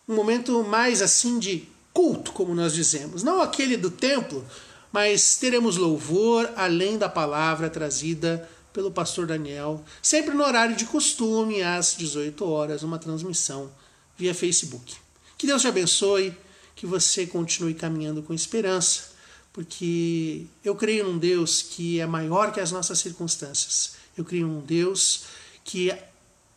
um 0.09 0.15
momento 0.15 0.65
mais 0.65 1.01
assim 1.01 1.39
de 1.39 1.69
culto, 1.93 2.33
como 2.33 2.55
nós 2.55 2.75
dizemos. 2.75 3.23
Não 3.23 3.41
aquele 3.41 3.77
do 3.77 3.91
templo, 3.91 4.45
mas 4.93 5.37
teremos 5.37 5.77
louvor 5.77 6.51
além 6.57 6.99
da 6.99 7.09
palavra 7.09 7.71
trazida 7.71 8.49
pelo 8.73 8.91
pastor 8.91 9.27
Daniel, 9.27 9.83
sempre 10.03 10.35
no 10.35 10.45
horário 10.45 10.77
de 10.77 10.85
costume, 10.85 11.63
às 11.63 11.97
18 11.97 12.45
horas, 12.45 12.83
uma 12.83 12.99
transmissão 12.99 13.71
via 14.19 14.35
Facebook. 14.35 14.97
Que 15.39 15.47
Deus 15.47 15.63
te 15.63 15.69
abençoe, 15.69 16.37
que 16.75 16.85
você 16.85 17.27
continue 17.27 17.73
caminhando 17.73 18.23
com 18.23 18.35
esperança, 18.35 19.13
porque 19.53 20.45
eu 20.63 20.75
creio 20.75 21.07
num 21.07 21.17
Deus 21.17 21.63
que 21.63 22.01
é 22.01 22.07
maior 22.07 22.53
que 22.53 22.61
as 22.61 22.71
nossas 22.71 22.99
circunstâncias 22.99 23.95
eu 24.17 24.25
creio 24.25 24.49
um 24.49 24.61
Deus 24.61 25.25
que 25.65 25.93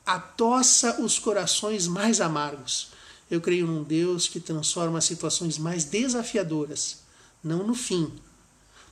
adoça 0.05 1.01
os 1.01 1.19
corações 1.19 1.87
mais 1.87 2.21
amargos. 2.21 2.91
Eu 3.29 3.41
creio 3.41 3.67
num 3.67 3.83
Deus 3.83 4.27
que 4.27 4.39
transforma 4.39 5.01
situações 5.01 5.57
mais 5.57 5.83
desafiadoras, 5.83 6.99
não 7.43 7.65
no 7.65 7.75
fim, 7.75 8.11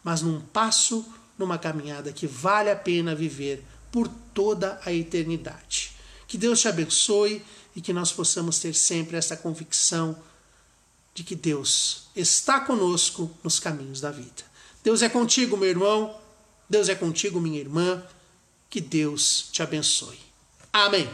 mas 0.04 0.22
num 0.22 0.40
passo 0.40 1.06
numa 1.38 1.58
caminhada 1.58 2.12
que 2.12 2.28
vale 2.28 2.70
a 2.70 2.76
pena 2.76 3.16
viver 3.16 3.64
por 3.92 4.08
toda 4.34 4.80
a 4.86 4.94
eternidade. 4.94 5.92
Que 6.28 6.38
Deus 6.38 6.60
te 6.60 6.68
abençoe 6.68 7.42
e 7.76 7.82
que 7.82 7.94
nós 7.94 8.12
possamos 8.12 8.60
ter 8.60 8.74
sempre 8.74 9.18
essa 9.18 9.38
convicção 9.38 10.18
de 11.14 11.24
que 11.24 11.36
Deus 11.36 12.10
está 12.16 12.60
conosco 12.60 13.32
nos 13.44 13.60
caminhos 13.60 14.02
da 14.02 14.12
vida. 14.12 14.44
Deus 14.84 15.02
é 15.02 15.10
contigo, 15.10 15.58
meu 15.58 15.70
irmão. 15.70 16.16
Deus 16.70 16.90
é 16.90 16.96
contigo, 16.96 17.40
minha 17.40 17.60
irmã. 17.60 18.04
Que 18.70 18.82
Deus 18.82 19.50
te 19.52 19.62
abençoe. 19.62 20.20
Amém. 20.74 21.10